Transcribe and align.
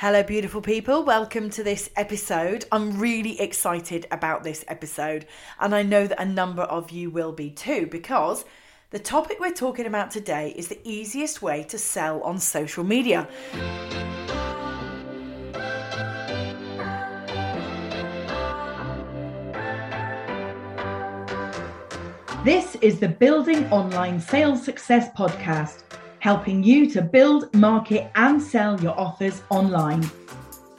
Hello, 0.00 0.22
beautiful 0.22 0.60
people. 0.60 1.02
Welcome 1.02 1.50
to 1.50 1.64
this 1.64 1.90
episode. 1.96 2.64
I'm 2.70 3.00
really 3.00 3.40
excited 3.40 4.06
about 4.12 4.44
this 4.44 4.64
episode, 4.68 5.26
and 5.58 5.74
I 5.74 5.82
know 5.82 6.06
that 6.06 6.22
a 6.22 6.24
number 6.24 6.62
of 6.62 6.92
you 6.92 7.10
will 7.10 7.32
be 7.32 7.50
too, 7.50 7.88
because 7.90 8.44
the 8.90 9.00
topic 9.00 9.40
we're 9.40 9.50
talking 9.50 9.86
about 9.86 10.12
today 10.12 10.54
is 10.54 10.68
the 10.68 10.78
easiest 10.84 11.42
way 11.42 11.64
to 11.64 11.76
sell 11.78 12.22
on 12.22 12.38
social 12.38 12.84
media. 12.84 13.26
This 22.44 22.76
is 22.76 23.00
the 23.00 23.08
Building 23.18 23.68
Online 23.72 24.20
Sales 24.20 24.64
Success 24.64 25.08
Podcast 25.18 25.82
helping 26.20 26.62
you 26.64 26.90
to 26.90 27.02
build, 27.02 27.54
market, 27.54 28.10
and 28.14 28.42
sell 28.42 28.80
your 28.80 28.98
offers 28.98 29.42
online. 29.50 30.08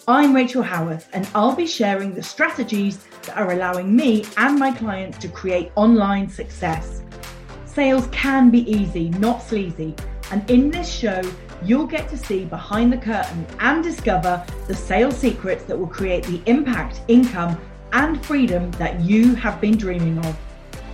I'm 0.07 0.35
Rachel 0.35 0.63
Howarth, 0.63 1.07
and 1.13 1.29
I'll 1.35 1.55
be 1.55 1.67
sharing 1.67 2.13
the 2.13 2.23
strategies 2.23 2.97
that 3.23 3.37
are 3.37 3.51
allowing 3.51 3.95
me 3.95 4.25
and 4.37 4.57
my 4.57 4.71
clients 4.71 5.17
to 5.19 5.27
create 5.27 5.71
online 5.75 6.29
success. 6.29 7.03
Sales 7.65 8.07
can 8.11 8.49
be 8.49 8.69
easy, 8.69 9.09
not 9.09 9.41
sleazy, 9.41 9.95
and 10.31 10.49
in 10.49 10.71
this 10.71 10.91
show, 10.91 11.21
you'll 11.63 11.85
get 11.85 12.09
to 12.09 12.17
see 12.17 12.45
behind 12.45 12.91
the 12.91 12.97
curtain 12.97 13.45
and 13.59 13.83
discover 13.83 14.43
the 14.67 14.75
sales 14.75 15.17
secrets 15.17 15.63
that 15.65 15.77
will 15.77 15.87
create 15.87 16.23
the 16.23 16.41
impact, 16.45 17.01
income, 17.07 17.59
and 17.93 18.23
freedom 18.25 18.71
that 18.71 18.99
you 18.99 19.35
have 19.35 19.59
been 19.61 19.77
dreaming 19.77 20.17
of. 20.25 20.37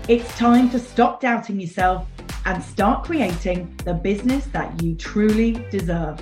It's 0.08 0.38
time 0.38 0.70
to 0.70 0.80
stop 0.80 1.20
doubting 1.20 1.60
yourself 1.60 2.08
and 2.46 2.64
start 2.64 3.04
creating 3.04 3.76
the 3.84 3.94
business 3.94 4.46
that 4.48 4.82
you 4.82 4.96
truly 4.96 5.54
deserve. 5.72 6.22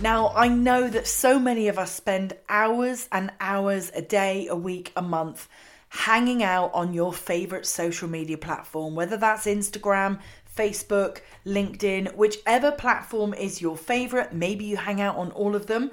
Now, 0.00 0.32
I 0.36 0.46
know 0.46 0.88
that 0.88 1.08
so 1.08 1.40
many 1.40 1.66
of 1.66 1.76
us 1.76 1.90
spend 1.90 2.34
hours 2.48 3.08
and 3.10 3.32
hours 3.40 3.90
a 3.94 4.00
day, 4.00 4.46
a 4.46 4.54
week, 4.54 4.92
a 4.96 5.02
month 5.02 5.48
hanging 5.88 6.42
out 6.42 6.70
on 6.72 6.94
your 6.94 7.12
favorite 7.12 7.66
social 7.66 8.08
media 8.08 8.38
platform, 8.38 8.94
whether 8.94 9.16
that's 9.16 9.46
Instagram, 9.46 10.20
Facebook, 10.56 11.20
LinkedIn, 11.44 12.14
whichever 12.14 12.70
platform 12.70 13.34
is 13.34 13.60
your 13.60 13.76
favorite. 13.76 14.32
Maybe 14.32 14.66
you 14.66 14.76
hang 14.76 15.00
out 15.00 15.16
on 15.16 15.32
all 15.32 15.56
of 15.56 15.66
them. 15.66 15.90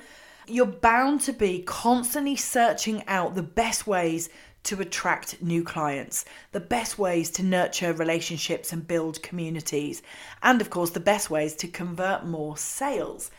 You're 0.47 0.65
bound 0.65 1.21
to 1.21 1.33
be 1.33 1.63
constantly 1.63 2.35
searching 2.35 3.03
out 3.07 3.35
the 3.35 3.43
best 3.43 3.87
ways 3.87 4.29
to 4.65 4.81
attract 4.81 5.41
new 5.41 5.63
clients, 5.63 6.25
the 6.51 6.59
best 6.59 6.97
ways 6.97 7.29
to 7.31 7.43
nurture 7.43 7.93
relationships 7.93 8.73
and 8.73 8.87
build 8.87 9.21
communities, 9.21 10.01
and 10.41 10.61
of 10.61 10.69
course, 10.69 10.91
the 10.91 10.99
best 10.99 11.29
ways 11.29 11.55
to 11.55 11.67
convert 11.67 12.25
more 12.25 12.57
sales. 12.57 13.31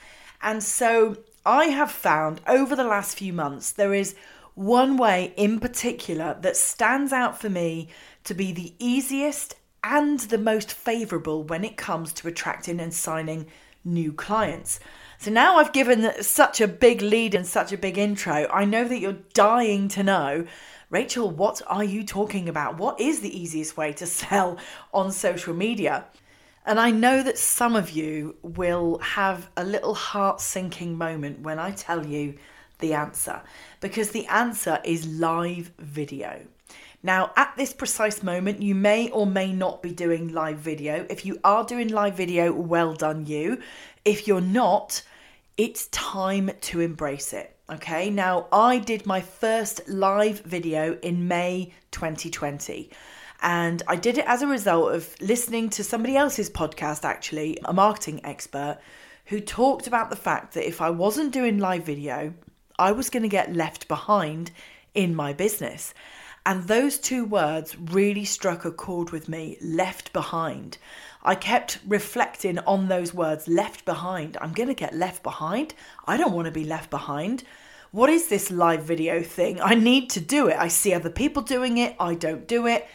And 0.43 0.63
so 0.63 1.19
I 1.45 1.67
have 1.67 1.91
found 1.91 2.41
over 2.47 2.77
the 2.77 2.85
last 2.85 3.19
few 3.19 3.33
months 3.33 3.73
there 3.73 3.95
is 3.95 4.15
one 4.55 4.97
way 4.97 5.35
in 5.37 5.61
particular 5.61 6.37
that 6.41 6.57
stands 6.57 7.13
out 7.13 7.41
for 7.41 7.51
me 7.51 7.89
to 8.25 8.35
be 8.35 8.53
the 8.53 8.75
easiest 8.79 9.55
and 9.85 10.19
the 10.21 10.39
most 10.39 10.73
favorable 10.73 11.45
when 11.45 11.65
it 11.65 11.77
comes 11.77 12.13
to 12.13 12.29
attracting 12.29 12.81
and 12.81 12.93
signing 12.93 13.47
new 13.85 14.13
clients. 14.13 14.81
So 15.19 15.31
now 15.31 15.57
I've 15.57 15.73
given 15.73 16.23
such 16.23 16.61
a 16.61 16.69
big 16.69 17.03
lead 17.03 17.35
and 17.35 17.47
such 17.47 17.73
a 17.73 17.79
big 17.79 17.99
intro, 17.99 18.47
I 18.53 18.65
know 18.65 18.85
that 18.85 18.99
you're 18.99 19.19
dying 19.35 19.89
to 19.89 20.03
know. 20.03 20.47
Rachel, 20.91 21.31
what 21.31 21.63
are 21.67 21.83
you 21.83 22.05
talking 22.05 22.49
about? 22.49 22.79
What 22.79 23.01
is 23.01 23.21
the 23.21 23.37
easiest 23.37 23.77
way 23.77 23.93
to 23.95 24.07
sell 24.21 24.59
on 24.93 25.11
social 25.11 25.55
media? 25.55 26.05
And 26.65 26.81
I 26.81 26.91
know 26.91 27.23
that 27.23 27.39
some 27.39 27.77
of 27.77 27.91
you 27.91 28.37
will 28.43 28.99
have 28.99 29.49
a 29.57 29.65
little 29.65 29.95
heart 29.95 30.41
sinking 30.41 30.99
moment 30.99 31.41
when 31.41 31.59
I 31.59 31.71
tell 31.71 32.05
you 32.05 32.35
the 32.81 32.93
answer, 32.93 33.41
because 33.81 34.11
the 34.11 34.27
answer 34.27 34.81
is 34.85 35.07
live 35.07 35.71
video. 35.79 36.43
Now, 37.03 37.31
at 37.37 37.55
this 37.57 37.73
precise 37.73 38.23
moment, 38.23 38.63
you 38.63 38.75
may 38.75 39.11
or 39.11 39.27
may 39.27 39.53
not 39.53 39.81
be 39.81 39.93
doing 39.93 40.33
live 40.33 40.59
video. 40.59 41.07
If 41.09 41.25
you 41.25 41.39
are 41.45 41.65
doing 41.65 41.89
live 41.89 42.17
video, 42.17 42.53
well 42.53 42.95
done, 42.95 43.27
you. 43.27 43.63
If 44.05 44.27
you're 44.27 44.41
not, 44.41 45.03
it's 45.57 45.87
time 45.87 46.51
to 46.61 46.81
embrace 46.81 47.33
it. 47.33 47.57
Okay, 47.71 48.11
now 48.11 48.47
I 48.53 48.79
did 48.79 49.07
my 49.07 49.23
first 49.23 49.89
live 49.89 50.41
video 50.41 50.99
in 51.03 51.29
May 51.29 51.73
2020. 51.93 52.91
And 53.41 53.83
I 53.89 53.97
did 53.97 54.19
it 54.19 54.27
as 54.27 54.43
a 54.43 54.47
result 54.47 54.95
of 54.95 55.15
listening 55.21 55.71
to 55.71 55.85
somebody 55.85 56.15
else's 56.15 56.51
podcast, 56.51 57.05
actually, 57.05 57.57
a 57.65 57.73
marketing 57.73 58.21
expert, 58.25 58.79
who 59.27 59.41
talked 59.41 59.87
about 59.87 60.11
the 60.11 60.17
fact 60.17 60.53
that 60.55 60.69
if 60.69 60.81
I 60.83 60.91
wasn't 60.91 61.33
doing 61.33 61.59
live 61.59 61.85
video, 61.85 62.35
I 62.79 62.93
was 62.93 63.09
going 63.09 63.23
to 63.23 63.29
get 63.29 63.57
left 63.57 63.89
behind 63.89 64.51
in 64.95 65.15
my 65.15 65.33
business. 65.33 65.95
And 66.45 66.65
those 66.65 66.99
two 66.99 67.25
words 67.25 67.77
really 67.77 68.25
struck 68.25 68.65
a 68.65 68.71
chord 68.71 69.11
with 69.11 69.29
me 69.29 69.57
left 69.61 70.13
behind. 70.13 70.79
I 71.27 71.35
kept 71.35 71.81
reflecting 71.85 72.61
on 72.61 72.87
those 72.87 73.13
words 73.13 73.49
left 73.49 73.85
behind. 73.85 74.37
I'm 74.41 74.53
going 74.53 74.69
to 74.69 74.75
get 74.75 74.95
left 74.95 75.25
behind. 75.25 75.75
I 76.07 76.17
don't 76.17 76.33
want 76.33 76.47
to 76.47 76.53
be 76.53 76.65
left 76.65 76.89
behind. 76.89 77.43
What 77.91 78.09
is 78.09 78.29
this 78.29 78.53
live 78.53 78.85
video 78.85 79.25
thing? 79.25 79.61
I 79.61 79.75
need 79.75 80.09
to 80.11 80.21
do 80.21 80.47
it. 80.47 80.57
I 80.57 80.69
see 80.69 80.95
other 80.95 81.11
people 81.11 81.43
doing 81.43 81.79
it. 81.79 81.97
I 81.99 82.15
don't 82.15 82.47
do 82.47 82.69
it. 82.69 82.87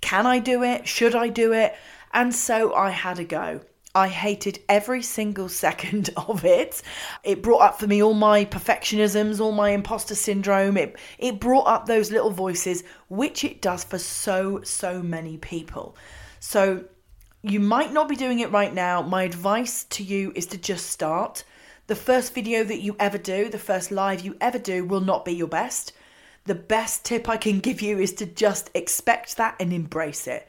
Can 0.00 0.26
I 0.26 0.40
do 0.40 0.64
it? 0.64 0.88
Should 0.88 1.14
I 1.14 1.28
do 1.28 1.52
it? 1.52 1.76
And 2.12 2.34
so 2.34 2.74
I 2.74 2.90
had 2.90 3.20
a 3.20 3.24
go. 3.24 3.60
I 3.94 4.08
hated 4.08 4.58
every 4.68 5.02
single 5.02 5.48
second 5.64 6.10
of 6.16 6.44
it. 6.44 6.82
It 7.22 7.44
brought 7.44 7.62
up 7.62 7.78
for 7.78 7.86
me 7.86 8.02
all 8.02 8.14
my 8.14 8.44
perfectionisms, 8.44 9.38
all 9.38 9.52
my 9.52 9.70
imposter 9.70 10.16
syndrome. 10.16 10.76
It 10.76 10.96
it 11.18 11.38
brought 11.38 11.68
up 11.68 11.86
those 11.86 12.10
little 12.10 12.30
voices, 12.32 12.82
which 13.08 13.44
it 13.44 13.62
does 13.62 13.84
for 13.84 13.98
so 13.98 14.62
so 14.64 15.00
many 15.00 15.36
people. 15.36 15.96
So 16.40 16.84
you 17.42 17.60
might 17.60 17.92
not 17.92 18.08
be 18.08 18.16
doing 18.16 18.40
it 18.40 18.50
right 18.50 18.74
now. 18.74 19.00
My 19.00 19.22
advice 19.22 19.84
to 19.90 20.02
you 20.02 20.32
is 20.34 20.46
to 20.46 20.58
just 20.58 20.86
start. 20.86 21.44
The 21.86 21.94
first 21.94 22.34
video 22.34 22.64
that 22.64 22.80
you 22.80 22.96
ever 22.98 23.16
do, 23.16 23.48
the 23.48 23.58
first 23.58 23.90
live 23.90 24.20
you 24.20 24.36
ever 24.40 24.58
do, 24.58 24.84
will 24.84 25.00
not 25.00 25.24
be 25.24 25.32
your 25.32 25.46
best. 25.48 25.92
The 26.44 26.54
best 26.54 27.04
tip 27.04 27.28
I 27.28 27.36
can 27.36 27.60
give 27.60 27.80
you 27.80 27.98
is 27.98 28.12
to 28.14 28.26
just 28.26 28.70
expect 28.74 29.36
that 29.36 29.54
and 29.60 29.72
embrace 29.72 30.26
it. 30.26 30.48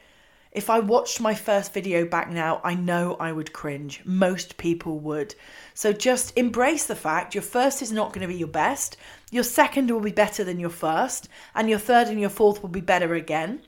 If 0.51 0.67
I 0.71 0.79
watched 0.79 1.21
my 1.21 1.35
first 1.35 1.73
video 1.73 2.05
back 2.05 2.31
now, 2.31 2.59
I 2.63 2.73
know 2.73 3.15
I 3.19 3.31
would 3.31 3.53
cringe. 3.53 4.01
Most 4.03 4.57
people 4.57 4.97
would. 4.99 5.35
So 5.75 5.93
just 5.93 6.35
embrace 6.35 6.87
the 6.87 6.95
fact 6.95 7.35
your 7.35 7.43
first 7.43 7.83
is 7.83 7.91
not 7.91 8.13
going 8.13 8.21
to 8.21 8.33
be 8.33 8.39
your 8.39 8.47
best, 8.47 8.97
your 9.29 9.43
second 9.43 9.91
will 9.91 9.99
be 9.99 10.11
better 10.11 10.43
than 10.43 10.59
your 10.59 10.71
first, 10.71 11.29
and 11.53 11.69
your 11.69 11.77
third 11.77 12.07
and 12.07 12.19
your 12.19 12.31
fourth 12.31 12.63
will 12.63 12.69
be 12.69 12.81
better 12.81 13.13
again. 13.13 13.61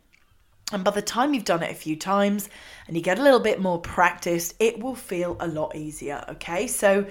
And 0.72 0.84
by 0.84 0.92
the 0.92 1.02
time 1.02 1.34
you've 1.34 1.46
done 1.46 1.64
it 1.64 1.72
a 1.72 1.76
few 1.76 1.96
times 1.96 2.50
and 2.88 2.96
you 2.96 3.04
get 3.04 3.20
a 3.20 3.24
little 3.24 3.40
bit 3.40 3.62
more 3.62 3.80
practice, 3.80 4.54
it 4.60 4.80
will 4.80 4.96
feel 4.96 5.38
a 5.40 5.48
lot 5.48 5.76
easier. 5.76 6.24
Okay, 6.30 6.68
so 6.68 7.06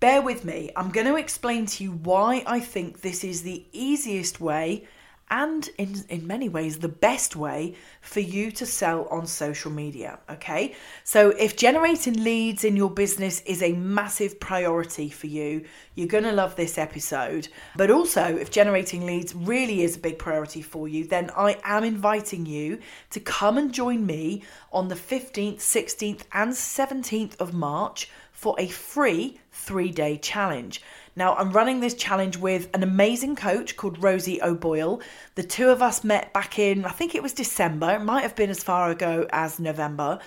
bear 0.00 0.20
with 0.20 0.44
me. 0.44 0.70
I'm 0.76 0.90
going 0.90 1.06
to 1.06 1.16
explain 1.16 1.66
to 1.66 1.84
you 1.84 1.92
why 1.92 2.42
I 2.46 2.60
think 2.60 3.00
this 3.00 3.24
is 3.24 3.42
the 3.42 3.64
easiest 3.72 4.40
way 4.40 4.86
and 5.30 5.68
in, 5.78 6.04
in 6.08 6.26
many 6.26 6.48
ways 6.48 6.78
the 6.78 6.88
best 6.88 7.34
way 7.34 7.74
for 8.00 8.20
you 8.20 8.50
to 8.52 8.64
sell 8.64 9.06
on 9.10 9.26
social 9.26 9.70
media. 9.70 10.18
Okay, 10.30 10.74
so 11.04 11.30
if 11.30 11.56
generating 11.56 12.22
leads 12.22 12.64
in 12.64 12.76
your 12.76 12.90
business 12.90 13.40
is 13.42 13.62
a 13.62 13.72
massive 13.72 14.38
priority 14.38 15.08
for 15.08 15.26
you, 15.26 15.64
you're 15.94 16.06
going 16.06 16.24
to 16.24 16.32
love 16.32 16.54
this 16.56 16.78
episode. 16.78 17.48
But 17.76 17.90
also, 17.90 18.22
if 18.36 18.50
generating 18.50 19.04
leads 19.04 19.34
really 19.34 19.82
is 19.82 19.96
a 19.96 20.00
big 20.00 20.18
priority 20.18 20.62
for 20.62 20.88
you, 20.88 21.06
then 21.06 21.30
I 21.36 21.58
am 21.64 21.84
inviting 21.84 22.46
you 22.46 22.78
to 23.10 23.20
come 23.20 23.58
and 23.58 23.72
join 23.72 24.06
me 24.06 24.42
on 24.72 24.88
the 24.88 24.94
15th, 24.94 25.56
16th, 25.56 26.22
and 26.32 26.52
17th 26.52 27.40
of 27.40 27.52
March 27.52 28.10
for 28.32 28.54
a 28.58 28.68
free 28.68 29.40
three 29.50 29.90
day 29.90 30.18
challenge. 30.18 30.82
Now, 31.18 31.34
I'm 31.34 31.50
running 31.50 31.80
this 31.80 31.94
challenge 31.94 32.36
with 32.36 32.68
an 32.74 32.82
amazing 32.82 33.36
coach 33.36 33.78
called 33.78 34.02
Rosie 34.02 34.42
O'Boyle. 34.42 35.00
The 35.34 35.42
two 35.42 35.70
of 35.70 35.80
us 35.80 36.04
met 36.04 36.30
back 36.34 36.58
in, 36.58 36.84
I 36.84 36.90
think 36.90 37.14
it 37.14 37.22
was 37.22 37.32
December, 37.32 37.94
it 37.94 38.04
might 38.04 38.20
have 38.20 38.36
been 38.36 38.50
as 38.50 38.62
far 38.62 38.90
ago 38.90 39.26
as 39.32 39.58
November. 39.58 40.18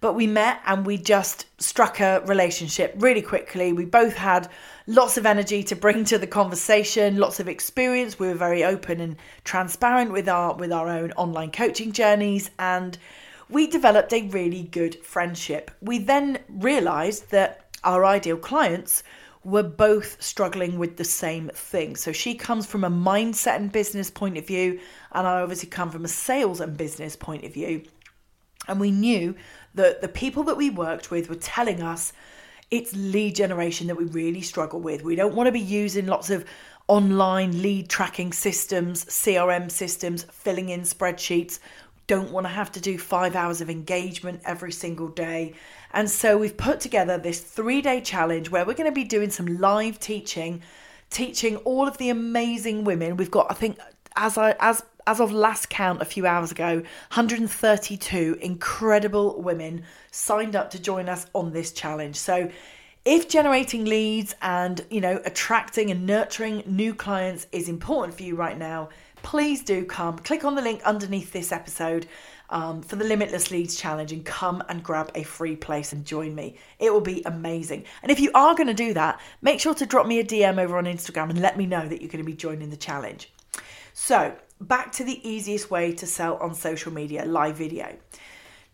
But 0.00 0.14
we 0.14 0.26
met 0.26 0.60
and 0.64 0.86
we 0.86 0.96
just 0.96 1.44
struck 1.60 2.00
a 2.00 2.22
relationship 2.24 2.94
really 2.96 3.20
quickly. 3.20 3.74
We 3.74 3.84
both 3.84 4.14
had 4.14 4.48
lots 4.86 5.18
of 5.18 5.26
energy 5.26 5.62
to 5.64 5.76
bring 5.76 6.06
to 6.06 6.16
the 6.16 6.26
conversation, 6.26 7.18
lots 7.18 7.40
of 7.40 7.48
experience. 7.48 8.18
We 8.18 8.28
were 8.28 8.34
very 8.34 8.64
open 8.64 9.00
and 9.00 9.16
transparent 9.44 10.12
with 10.12 10.28
our 10.28 10.54
with 10.54 10.72
our 10.72 10.88
own 10.88 11.12
online 11.12 11.50
coaching 11.50 11.92
journeys 11.92 12.50
and 12.60 12.96
we 13.50 13.66
developed 13.66 14.12
a 14.12 14.28
really 14.28 14.62
good 14.62 15.04
friendship. 15.04 15.72
We 15.82 15.98
then 15.98 16.38
realized 16.48 17.30
that 17.32 17.64
our 17.82 18.04
ideal 18.04 18.36
clients 18.36 19.02
were 19.48 19.62
both 19.62 20.22
struggling 20.22 20.78
with 20.78 20.96
the 20.96 21.04
same 21.04 21.50
thing. 21.54 21.96
So 21.96 22.12
she 22.12 22.34
comes 22.34 22.66
from 22.66 22.84
a 22.84 22.90
mindset 22.90 23.56
and 23.56 23.72
business 23.72 24.10
point 24.10 24.36
of 24.36 24.46
view, 24.46 24.80
and 25.12 25.26
I 25.26 25.40
obviously 25.40 25.68
come 25.68 25.90
from 25.90 26.04
a 26.04 26.08
sales 26.08 26.60
and 26.60 26.76
business 26.76 27.16
point 27.16 27.44
of 27.44 27.54
view. 27.54 27.84
And 28.66 28.78
we 28.78 28.90
knew 28.90 29.34
that 29.74 30.00
the 30.02 30.08
people 30.08 30.42
that 30.44 30.56
we 30.56 30.70
worked 30.70 31.10
with 31.10 31.28
were 31.28 31.36
telling 31.36 31.82
us 31.82 32.12
it's 32.70 32.94
lead 32.94 33.34
generation 33.34 33.86
that 33.86 33.96
we 33.96 34.04
really 34.04 34.42
struggle 34.42 34.80
with. 34.80 35.02
We 35.02 35.16
don't 35.16 35.34
want 35.34 35.46
to 35.46 35.52
be 35.52 35.60
using 35.60 36.06
lots 36.06 36.28
of 36.28 36.44
online 36.86 37.62
lead 37.62 37.88
tracking 37.88 38.32
systems, 38.32 39.04
CRM 39.06 39.70
systems, 39.70 40.24
filling 40.24 40.68
in 40.68 40.82
spreadsheets. 40.82 41.58
Don't 42.08 42.32
want 42.32 42.46
to 42.46 42.52
have 42.52 42.72
to 42.72 42.80
do 42.80 42.98
five 42.98 43.36
hours 43.36 43.60
of 43.60 43.70
engagement 43.70 44.40
every 44.44 44.72
single 44.72 45.08
day. 45.08 45.54
And 45.92 46.10
so 46.10 46.36
we've 46.36 46.56
put 46.56 46.80
together 46.80 47.16
this 47.16 47.40
three 47.40 47.80
day 47.80 48.00
challenge 48.00 48.50
where 48.50 48.66
we're 48.66 48.74
going 48.74 48.90
to 48.90 48.94
be 48.94 49.04
doing 49.04 49.30
some 49.30 49.58
live 49.58 50.00
teaching, 50.00 50.62
teaching 51.10 51.56
all 51.58 51.86
of 51.86 51.98
the 51.98 52.10
amazing 52.10 52.82
women. 52.82 53.16
We've 53.16 53.30
got, 53.30 53.46
I 53.50 53.54
think, 53.54 53.78
as 54.16 54.36
I 54.36 54.56
as 54.58 54.82
as 55.06 55.20
of 55.20 55.32
last 55.32 55.70
count 55.70 56.02
a 56.02 56.04
few 56.04 56.26
hours 56.26 56.50
ago, 56.50 56.76
132 56.76 58.38
incredible 58.42 59.40
women 59.40 59.84
signed 60.10 60.54
up 60.54 60.70
to 60.70 60.78
join 60.78 61.08
us 61.08 61.26
on 61.32 61.52
this 61.52 61.72
challenge. 61.72 62.16
So 62.16 62.50
if 63.06 63.26
generating 63.26 63.86
leads 63.86 64.34
and, 64.42 64.84
you 64.90 65.00
know, 65.00 65.18
attracting 65.24 65.90
and 65.90 66.04
nurturing 66.04 66.62
new 66.66 66.94
clients 66.94 67.46
is 67.52 67.70
important 67.70 68.18
for 68.18 68.22
you 68.22 68.36
right 68.36 68.58
now, 68.58 68.90
please 69.22 69.62
do 69.62 69.84
come. 69.84 70.18
Click 70.18 70.44
on 70.44 70.54
the 70.54 70.62
link 70.62 70.82
underneath 70.84 71.32
this 71.32 71.52
episode 71.52 72.06
um, 72.50 72.82
for 72.82 72.96
the 72.96 73.04
Limitless 73.04 73.50
Leads 73.50 73.76
Challenge 73.76 74.12
and 74.12 74.24
come 74.24 74.62
and 74.68 74.82
grab 74.82 75.10
a 75.14 75.22
free 75.22 75.56
place 75.56 75.92
and 75.92 76.04
join 76.04 76.34
me. 76.34 76.56
It 76.78 76.92
will 76.92 77.00
be 77.00 77.22
amazing. 77.24 77.84
And 78.02 78.10
if 78.10 78.20
you 78.20 78.30
are 78.34 78.54
going 78.54 78.68
to 78.68 78.74
do 78.74 78.94
that, 78.94 79.20
make 79.42 79.60
sure 79.60 79.74
to 79.74 79.86
drop 79.86 80.06
me 80.06 80.18
a 80.18 80.24
DM 80.24 80.58
over 80.58 80.78
on 80.78 80.84
Instagram 80.84 81.30
and 81.30 81.40
let 81.40 81.56
me 81.56 81.66
know 81.66 81.86
that 81.86 82.00
you're 82.00 82.10
going 82.10 82.24
to 82.24 82.30
be 82.30 82.34
joining 82.34 82.70
the 82.70 82.76
challenge. 82.76 83.32
So, 83.92 84.34
back 84.60 84.92
to 84.92 85.04
the 85.04 85.28
easiest 85.28 85.70
way 85.70 85.92
to 85.94 86.06
sell 86.06 86.36
on 86.36 86.54
social 86.54 86.92
media 86.92 87.24
live 87.24 87.56
video. 87.56 87.96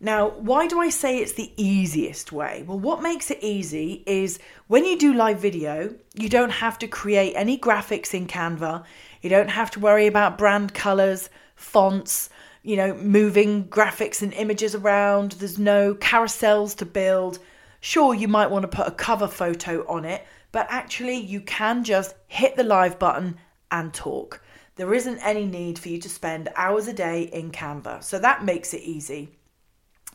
Now, 0.01 0.31
why 0.31 0.67
do 0.67 0.81
I 0.81 0.91
say 0.91 1.19
it's 1.19 1.33
the 1.33 1.53
easiest 1.57 2.33
way? 2.33 2.65
Well, 2.67 2.79
what 2.79 3.03
makes 3.03 3.31
it 3.31 3.39
easy 3.41 4.03
is 4.07 4.39
when 4.67 4.85
you 4.85 4.99
do 4.99 5.15
live 5.15 5.41
video, 5.41 5.95
you 6.15 6.29
don't 6.29 6.51
have 6.51 6.79
to 6.81 6.87
create 6.87 7.33
any 7.35 7.57
graphics 7.57 8.13
in 8.13 8.27
Canva. 8.27 8.85
You 9.25 9.31
don't 9.31 9.49
have 9.49 9.71
to 9.71 9.81
worry 9.81 10.07
about 10.07 10.37
brand 10.37 10.75
colors, 10.75 11.31
fonts, 11.57 12.29
you 12.63 12.77
know, 12.77 12.93
moving 12.93 13.67
graphics 13.69 14.21
and 14.21 14.35
images 14.35 14.75
around. 14.75 15.33
There's 15.33 15.59
no 15.59 15.95
carousels 15.95 16.77
to 16.77 16.85
build. 16.85 17.39
Sure, 17.81 18.13
you 18.13 18.29
might 18.29 18.51
want 18.51 18.65
to 18.65 18.77
put 18.77 18.87
a 18.87 18.91
cover 18.91 19.27
photo 19.27 19.89
on 19.89 20.05
it, 20.05 20.27
but 20.53 20.67
actually, 20.69 21.17
you 21.17 21.41
can 21.41 21.85
just 21.85 22.15
hit 22.27 22.55
the 22.57 22.65
live 22.65 22.99
button 22.99 23.39
and 23.71 23.95
talk. 23.95 24.43
There 24.77 24.93
isn't 24.93 25.27
any 25.27 25.47
need 25.47 25.79
for 25.79 25.89
you 25.89 25.99
to 26.03 26.09
spend 26.11 26.51
hours 26.55 26.87
a 26.87 26.93
day 26.93 27.23
in 27.23 27.51
Canva. 27.51 28.05
So 28.05 28.19
that 28.19 28.45
makes 28.45 28.75
it 28.75 28.83
easy, 28.83 29.31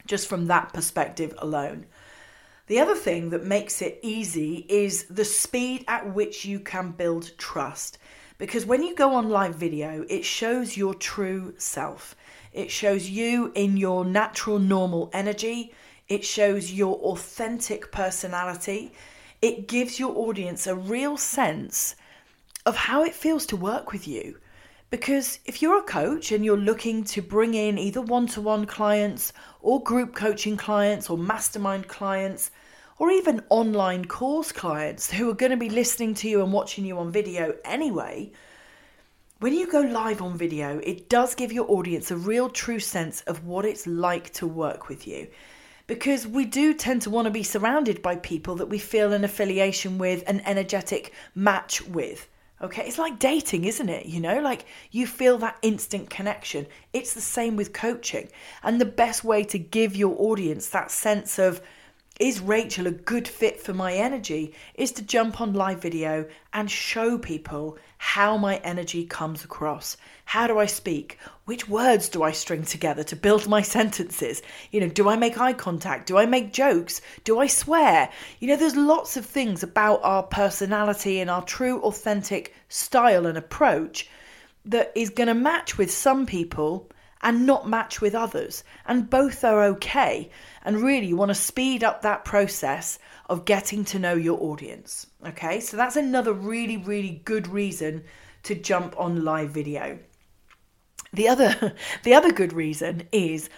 just 0.05 0.27
from 0.27 0.45
that 0.45 0.71
perspective 0.71 1.33
alone. 1.39 1.87
The 2.67 2.79
other 2.79 2.93
thing 2.93 3.31
that 3.31 3.43
makes 3.43 3.81
it 3.81 3.97
easy 4.03 4.67
is 4.69 5.05
the 5.05 5.25
speed 5.25 5.83
at 5.87 6.13
which 6.13 6.45
you 6.45 6.59
can 6.59 6.91
build 6.91 7.35
trust. 7.39 7.97
Because 8.39 8.65
when 8.65 8.83
you 8.83 8.95
go 8.95 9.13
on 9.15 9.27
live 9.29 9.55
video, 9.55 10.05
it 10.09 10.23
shows 10.23 10.77
your 10.77 10.93
true 10.93 11.53
self. 11.57 12.15
It 12.53 12.71
shows 12.71 13.09
you 13.09 13.51
in 13.53 13.75
your 13.75 14.05
natural, 14.05 14.59
normal 14.59 15.09
energy. 15.11 15.73
It 16.07 16.23
shows 16.23 16.71
your 16.71 16.95
authentic 16.99 17.91
personality. 17.91 18.93
It 19.41 19.67
gives 19.67 19.99
your 19.99 20.17
audience 20.17 20.67
a 20.67 20.75
real 20.75 21.17
sense 21.17 21.95
of 22.65 22.77
how 22.77 23.03
it 23.03 23.13
feels 23.13 23.45
to 23.47 23.57
work 23.57 23.91
with 23.91 24.07
you. 24.07 24.37
Because 24.89 25.39
if 25.45 25.61
you're 25.61 25.79
a 25.79 25.83
coach 25.83 26.31
and 26.31 26.45
you're 26.45 26.55
looking 26.57 27.03
to 27.05 27.21
bring 27.21 27.53
in 27.53 27.77
either 27.77 28.01
one 28.01 28.25
to 28.27 28.41
one 28.41 28.65
clients 28.65 29.33
or 29.61 29.83
group 29.83 30.15
coaching 30.15 30.55
clients 30.55 31.09
or 31.09 31.17
mastermind 31.17 31.89
clients 31.89 32.51
or 32.99 33.09
even 33.09 33.41
online 33.49 34.03
course 34.05 34.51
clients 34.51 35.09
who 35.09 35.29
are 35.29 35.33
going 35.33 35.51
to 35.51 35.57
be 35.57 35.69
listening 35.69 36.13
to 36.13 36.29
you 36.29 36.43
and 36.43 36.51
watching 36.51 36.85
you 36.85 36.99
on 36.99 37.11
video 37.11 37.55
anyway, 37.63 38.29
when 39.39 39.53
you 39.53 39.71
go 39.71 39.79
live 39.79 40.21
on 40.21 40.37
video, 40.37 40.79
it 40.83 41.07
does 41.07 41.33
give 41.33 41.53
your 41.53 41.71
audience 41.71 42.11
a 42.11 42.17
real 42.17 42.49
true 42.49 42.79
sense 42.79 43.21
of 43.21 43.45
what 43.45 43.65
it's 43.65 43.87
like 43.87 44.33
to 44.33 44.45
work 44.45 44.89
with 44.89 45.07
you. 45.07 45.29
Because 45.87 46.27
we 46.27 46.43
do 46.43 46.73
tend 46.73 47.01
to 47.03 47.09
want 47.09 47.25
to 47.25 47.31
be 47.31 47.41
surrounded 47.41 48.01
by 48.01 48.17
people 48.17 48.55
that 48.55 48.67
we 48.67 48.77
feel 48.77 49.13
an 49.13 49.23
affiliation 49.23 49.97
with, 49.97 50.23
an 50.27 50.41
energetic 50.41 51.13
match 51.33 51.81
with. 51.81 52.27
Okay, 52.61 52.85
it's 52.85 52.99
like 52.99 53.17
dating, 53.17 53.63
isn't 53.63 53.87
it? 53.87 54.07
You 54.07 54.19
know, 54.19 54.41
like 54.41 54.65
you 54.91 55.07
feel 55.07 55.37
that 55.37 55.57
instant 55.61 56.09
connection. 56.09 56.67
It's 56.91 57.13
the 57.13 57.21
same 57.21 57.55
with 57.55 57.71
coaching. 57.71 58.27
And 58.61 58.79
the 58.81 58.85
best 58.85 59.23
way 59.23 59.45
to 59.45 59.57
give 59.57 59.95
your 59.95 60.13
audience 60.19 60.67
that 60.67 60.91
sense 60.91 61.39
of, 61.39 61.61
is 62.19 62.41
Rachel 62.41 62.85
a 62.85 62.91
good 62.91 63.29
fit 63.29 63.61
for 63.61 63.73
my 63.73 63.93
energy? 63.93 64.53
Is 64.75 64.91
to 64.93 65.01
jump 65.01 65.39
on 65.39 65.53
live 65.53 65.81
video 65.81 66.27
and 66.51 66.69
show 66.69 67.17
people 67.17 67.77
how 67.97 68.35
my 68.35 68.57
energy 68.57 69.05
comes 69.05 69.45
across. 69.45 69.95
How 70.25 70.45
do 70.45 70.59
I 70.59 70.65
speak? 70.65 71.17
Which 71.45 71.69
words 71.69 72.09
do 72.09 72.21
I 72.21 72.33
string 72.33 72.63
together 72.63 73.03
to 73.05 73.15
build 73.15 73.47
my 73.47 73.61
sentences? 73.77 74.41
You 74.69 74.81
know, 74.81 74.89
do 74.89 75.07
I 75.07 75.15
make 75.15 75.39
eye 75.39 75.53
contact? 75.53 76.07
Do 76.07 76.17
I 76.17 76.25
make 76.25 76.51
jokes? 76.51 76.99
Do 77.23 77.39
I 77.39 77.47
swear? 77.47 78.09
You 78.39 78.49
know, 78.49 78.57
there's 78.57 78.75
lots 78.75 79.15
of 79.15 79.25
things 79.25 79.63
about 79.63 80.01
our 80.03 80.23
personality 80.23 81.21
and 81.21 81.29
our 81.29 81.45
true, 81.45 81.79
authentic 81.83 82.53
style 82.67 83.27
and 83.27 83.37
approach 83.37 84.09
that 84.65 84.91
is 84.93 85.09
going 85.09 85.27
to 85.27 85.33
match 85.33 85.77
with 85.77 85.89
some 85.89 86.25
people 86.25 86.89
and 87.21 87.45
not 87.45 87.67
match 87.67 88.01
with 88.01 88.15
others. 88.15 88.63
And 88.85 89.09
both 89.09 89.43
are 89.43 89.63
okay. 89.65 90.29
And 90.63 90.81
really, 90.81 91.07
you 91.07 91.17
want 91.17 91.29
to 91.29 91.35
speed 91.35 91.83
up 91.83 92.01
that 92.01 92.25
process 92.25 92.99
of 93.29 93.45
getting 93.45 93.83
to 93.85 93.99
know 93.99 94.13
your 94.13 94.41
audience. 94.41 95.07
Okay, 95.27 95.59
so 95.59 95.77
that's 95.77 95.95
another 95.95 96.33
really, 96.33 96.77
really 96.77 97.21
good 97.25 97.47
reason 97.47 98.03
to 98.43 98.55
jump 98.55 98.95
on 98.97 99.23
live 99.23 99.49
video. 99.51 99.99
The 101.13 101.27
other, 101.27 101.75
the 102.03 102.13
other 102.13 102.31
good 102.31 102.53
reason 102.53 103.03
is 103.11 103.49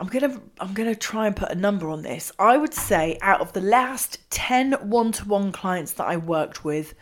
I'm 0.00 0.06
gonna 0.06 0.40
I'm 0.58 0.72
gonna 0.72 0.94
try 0.94 1.26
and 1.26 1.36
put 1.36 1.50
a 1.50 1.54
number 1.54 1.90
on 1.90 2.00
this. 2.02 2.32
I 2.38 2.56
would 2.56 2.72
say 2.72 3.18
out 3.20 3.42
of 3.42 3.52
the 3.52 3.60
last 3.60 4.18
10 4.30 4.72
one-to-one 4.88 5.52
clients 5.52 5.92
that 5.92 6.06
I 6.06 6.16
worked 6.16 6.64
with, 6.64 6.94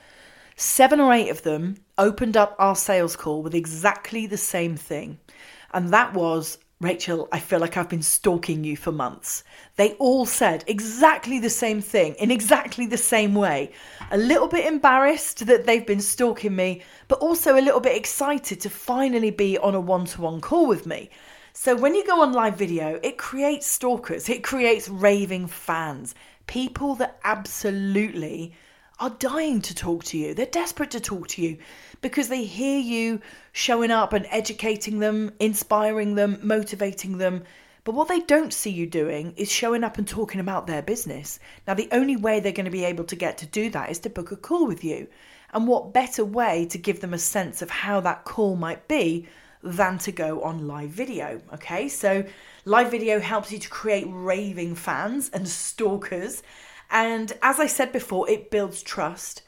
seven 0.56 0.99
or 0.99 1.12
eight 1.12 1.29
of 1.29 1.43
them 1.43 1.77
opened 1.97 2.37
up 2.37 2.56
our 2.59 2.75
sales 2.75 3.15
call 3.15 3.43
with 3.43 3.55
exactly 3.55 4.27
the 4.27 4.37
same 4.37 4.77
thing. 4.77 5.19
And 5.73 5.93
that 5.93 6.15
was, 6.15 6.59
Rachel, 6.81 7.29
I 7.32 7.41
feel 7.41 7.59
like 7.59 7.76
I've 7.76 7.88
been 7.88 8.03
stalking 8.03 8.65
you 8.65 8.76
for 8.76 8.93
months. 8.93 9.44
They 9.76 9.93
all 9.94 10.26
said 10.26 10.64
exactly 10.66 11.38
the 11.38 11.50
same 11.50 11.81
thing 11.81 12.14
in 12.14 12.31
exactly 12.31 12.87
the 12.87 12.97
same 12.97 13.35
way. 13.35 13.73
A 14.11 14.16
little 14.16 14.49
bit 14.49 14.66
embarrassed 14.66 15.47
that 15.47 15.66
they've 15.66 15.87
been 15.87 16.00
stalking 16.00 16.54
me, 16.54 16.83
but 17.09 17.19
also 17.19 17.59
a 17.59 17.61
little 17.61 17.81
bit 17.81 17.97
excited 17.97 18.61
to 18.61 18.71
finally 18.71 19.31
be 19.31 19.59
on 19.59 19.75
a 19.75 19.81
one 19.81 20.04
to 20.07 20.23
one 20.23 20.40
call 20.40 20.66
with 20.66 20.87
me. 20.87 21.11
So 21.52 21.75
when 21.75 21.97
you 21.97 22.07
go 22.07 22.23
on 22.23 22.33
live 22.33 22.57
video, 22.57 23.00
it 23.02 23.19
creates 23.19 23.66
stalkers, 23.66 24.28
it 24.28 24.45
creates 24.45 24.88
raving 24.88 25.49
fans, 25.49 26.14
people 26.47 26.95
that 26.95 27.19
absolutely 27.25 28.54
are 29.00 29.11
dying 29.11 29.61
to 29.62 29.75
talk 29.75 30.05
to 30.05 30.19
you. 30.19 30.35
They're 30.35 30.47
desperate 30.47 30.90
to 30.93 31.00
talk 31.00 31.28
to 31.28 31.43
you 31.43 31.59
because 32.00 32.28
they 32.28 32.45
hear 32.45 32.78
you 32.78 33.21
showing 33.52 33.90
up 33.90 34.12
and 34.12 34.26
educating 34.31 34.99
them, 34.99 35.33
inspiring 35.38 36.14
them, 36.14 36.38
motivating 36.43 37.19
them. 37.19 37.45
But 37.85 37.95
what 37.95 38.09
they 38.09 38.21
don't 38.21 38.52
see 38.52 38.71
you 38.71 38.87
doing 38.87 39.33
is 39.37 39.50
showing 39.50 39.85
up 39.85 39.99
and 39.99 40.07
talking 40.07 40.40
about 40.40 40.67
their 40.67 40.83
business. 40.83 41.38
Now, 41.67 41.75
the 41.75 41.88
only 41.93 42.17
way 42.17 42.40
they're 42.40 42.52
going 42.52 42.64
to 42.67 42.71
be 42.71 42.85
able 42.85 43.05
to 43.05 43.17
get 43.17 43.38
to 43.38 43.47
do 43.47 43.71
that 43.71 43.90
is 43.90 44.00
to 44.00 44.11
book 44.11 44.33
a 44.33 44.37
call 44.37 44.67
with 44.67 44.85
you. 44.85 45.09
And 45.55 45.67
what 45.67 45.95
better 45.95 46.25
way 46.25 46.67
to 46.67 46.76
give 46.76 47.00
them 47.00 47.14
a 47.14 47.19
sense 47.19 47.62
of 47.62 47.71
how 47.71 48.00
that 48.00 48.25
call 48.25 48.57
might 48.57 48.88
be 48.88 49.26
than 49.62 49.99
to 49.99 50.12
go 50.12 50.43
on 50.43 50.69
live 50.69 50.90
video? 50.90 51.40
Okay, 51.55 51.88
so 51.88 52.25
live 52.64 52.90
video 52.90 53.21
helps 53.21 53.50
you 53.50 53.59
to 53.59 53.69
create 53.71 54.07
raving 54.09 54.75
fans 54.75 55.31
and 55.33 55.49
stalkers. 55.49 56.43
And 56.90 57.33
as 57.42 57.61
I 57.61 57.66
said 57.66 57.92
before, 57.92 58.28
it 58.28 58.50
builds 58.50 58.83
trust 58.83 59.42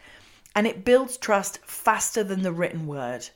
and 0.55 0.67
it 0.67 0.85
builds 0.85 1.17
trust 1.17 1.59
faster 1.65 2.25
than 2.25 2.43
the 2.43 2.53
written 2.53 2.87
word. 2.87 3.29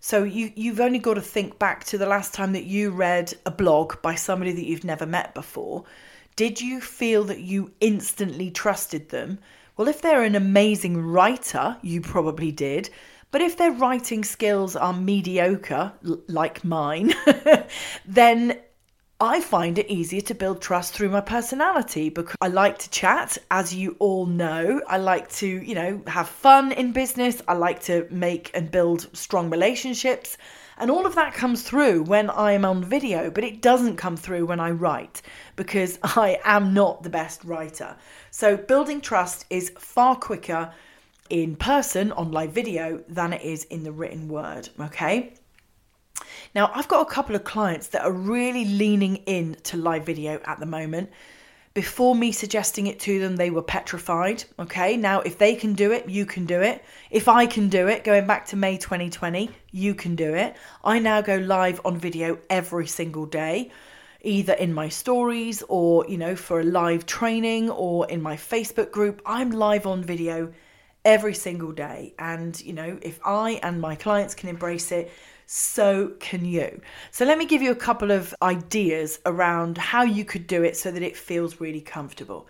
So 0.00 0.22
you 0.24 0.52
you've 0.54 0.80
only 0.80 0.98
got 0.98 1.14
to 1.14 1.22
think 1.22 1.58
back 1.58 1.84
to 1.84 1.96
the 1.96 2.06
last 2.06 2.34
time 2.34 2.52
that 2.52 2.64
you 2.64 2.90
read 2.90 3.32
a 3.46 3.50
blog 3.50 4.02
by 4.02 4.16
somebody 4.16 4.52
that 4.52 4.66
you've 4.66 4.84
never 4.84 5.06
met 5.06 5.34
before. 5.34 5.84
Did 6.36 6.60
you 6.60 6.80
feel 6.80 7.24
that 7.24 7.40
you 7.40 7.72
instantly 7.80 8.50
trusted 8.50 9.08
them? 9.08 9.38
Well, 9.76 9.88
if 9.88 10.02
they're 10.02 10.22
an 10.22 10.34
amazing 10.34 10.98
writer, 10.98 11.78
you 11.80 12.00
probably 12.00 12.52
did. 12.52 12.90
But 13.30 13.40
if 13.40 13.56
their 13.56 13.72
writing 13.72 14.24
skills 14.24 14.76
are 14.76 14.92
mediocre, 14.92 15.92
like 16.02 16.64
mine, 16.64 17.14
then 18.06 18.60
I 19.24 19.40
find 19.40 19.78
it 19.78 19.88
easier 19.88 20.20
to 20.20 20.34
build 20.34 20.60
trust 20.60 20.92
through 20.92 21.08
my 21.08 21.22
personality 21.22 22.10
because 22.10 22.36
I 22.42 22.48
like 22.48 22.76
to 22.80 22.90
chat, 22.90 23.38
as 23.50 23.74
you 23.74 23.96
all 23.98 24.26
know. 24.26 24.82
I 24.86 24.98
like 24.98 25.32
to, 25.36 25.46
you 25.46 25.74
know, 25.74 26.02
have 26.06 26.28
fun 26.28 26.72
in 26.72 26.92
business. 26.92 27.40
I 27.48 27.54
like 27.54 27.80
to 27.84 28.06
make 28.10 28.50
and 28.52 28.70
build 28.70 29.08
strong 29.16 29.48
relationships. 29.48 30.36
And 30.76 30.90
all 30.90 31.06
of 31.06 31.14
that 31.14 31.32
comes 31.32 31.62
through 31.62 32.02
when 32.02 32.28
I 32.28 32.52
am 32.52 32.66
on 32.66 32.84
video, 32.84 33.30
but 33.30 33.44
it 33.44 33.62
doesn't 33.62 33.96
come 33.96 34.18
through 34.18 34.44
when 34.44 34.60
I 34.60 34.72
write 34.72 35.22
because 35.56 35.98
I 36.02 36.38
am 36.44 36.74
not 36.74 37.02
the 37.02 37.08
best 37.08 37.44
writer. 37.44 37.96
So 38.30 38.58
building 38.58 39.00
trust 39.00 39.46
is 39.48 39.72
far 39.78 40.16
quicker 40.16 40.70
in 41.30 41.56
person 41.56 42.12
on 42.12 42.30
live 42.30 42.52
video 42.52 43.02
than 43.08 43.32
it 43.32 43.40
is 43.40 43.64
in 43.64 43.84
the 43.84 43.92
written 43.92 44.28
word, 44.28 44.68
okay? 44.78 45.32
Now, 46.54 46.70
I've 46.72 46.86
got 46.86 47.04
a 47.04 47.10
couple 47.10 47.34
of 47.34 47.42
clients 47.42 47.88
that 47.88 48.04
are 48.04 48.12
really 48.12 48.64
leaning 48.64 49.16
in 49.26 49.56
to 49.64 49.76
live 49.76 50.06
video 50.06 50.40
at 50.44 50.60
the 50.60 50.66
moment. 50.66 51.10
Before 51.74 52.14
me 52.14 52.30
suggesting 52.30 52.86
it 52.86 53.00
to 53.00 53.18
them, 53.18 53.34
they 53.34 53.50
were 53.50 53.62
petrified. 53.62 54.44
Okay, 54.60 54.96
now 54.96 55.20
if 55.22 55.36
they 55.38 55.56
can 55.56 55.72
do 55.72 55.90
it, 55.90 56.08
you 56.08 56.24
can 56.24 56.46
do 56.46 56.60
it. 56.60 56.84
If 57.10 57.26
I 57.26 57.46
can 57.46 57.68
do 57.68 57.88
it, 57.88 58.04
going 58.04 58.28
back 58.28 58.46
to 58.46 58.56
May 58.56 58.78
2020, 58.78 59.50
you 59.72 59.96
can 59.96 60.14
do 60.14 60.34
it. 60.34 60.54
I 60.84 61.00
now 61.00 61.20
go 61.20 61.36
live 61.38 61.80
on 61.84 61.98
video 61.98 62.38
every 62.48 62.86
single 62.86 63.26
day, 63.26 63.72
either 64.22 64.52
in 64.52 64.72
my 64.72 64.88
stories 64.88 65.64
or, 65.68 66.06
you 66.08 66.18
know, 66.18 66.36
for 66.36 66.60
a 66.60 66.64
live 66.64 67.06
training 67.06 67.70
or 67.70 68.08
in 68.08 68.22
my 68.22 68.36
Facebook 68.36 68.92
group. 68.92 69.20
I'm 69.26 69.50
live 69.50 69.88
on 69.88 70.04
video 70.04 70.52
every 71.04 71.34
single 71.34 71.72
day. 71.72 72.14
And, 72.20 72.58
you 72.60 72.72
know, 72.72 73.00
if 73.02 73.18
I 73.24 73.58
and 73.64 73.80
my 73.80 73.96
clients 73.96 74.36
can 74.36 74.48
embrace 74.48 74.92
it, 74.92 75.10
so 75.46 76.12
can 76.20 76.44
you. 76.44 76.80
So, 77.10 77.24
let 77.24 77.38
me 77.38 77.46
give 77.46 77.62
you 77.62 77.70
a 77.70 77.76
couple 77.76 78.10
of 78.10 78.34
ideas 78.42 79.20
around 79.26 79.78
how 79.78 80.02
you 80.02 80.24
could 80.24 80.46
do 80.46 80.62
it 80.62 80.76
so 80.76 80.90
that 80.90 81.02
it 81.02 81.16
feels 81.16 81.60
really 81.60 81.80
comfortable. 81.80 82.46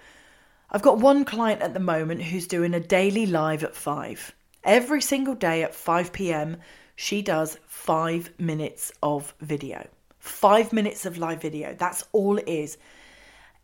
I've 0.71 0.83
got 0.83 0.99
one 0.99 1.25
client 1.25 1.63
at 1.63 1.75
the 1.75 1.81
moment 1.81 2.23
who's 2.23 2.47
doing 2.47 2.75
a 2.75 2.81
daily 2.81 3.27
live 3.27 3.63
at 3.63 3.77
5. 3.77 4.35
Every 4.65 5.01
single 5.01 5.35
day 5.35 5.63
at 5.63 5.75
5 5.75 6.13
pm, 6.13 6.57
she 6.97 7.23
does 7.23 7.59
five 7.67 8.31
minutes 8.39 8.93
of 9.03 9.35
video. 9.41 9.87
Five 10.19 10.73
minutes 10.73 11.05
of 11.07 11.19
live 11.19 11.43
video. 11.43 11.75
That's 11.79 12.05
all 12.13 12.39
it 12.39 12.49
is. 12.49 12.79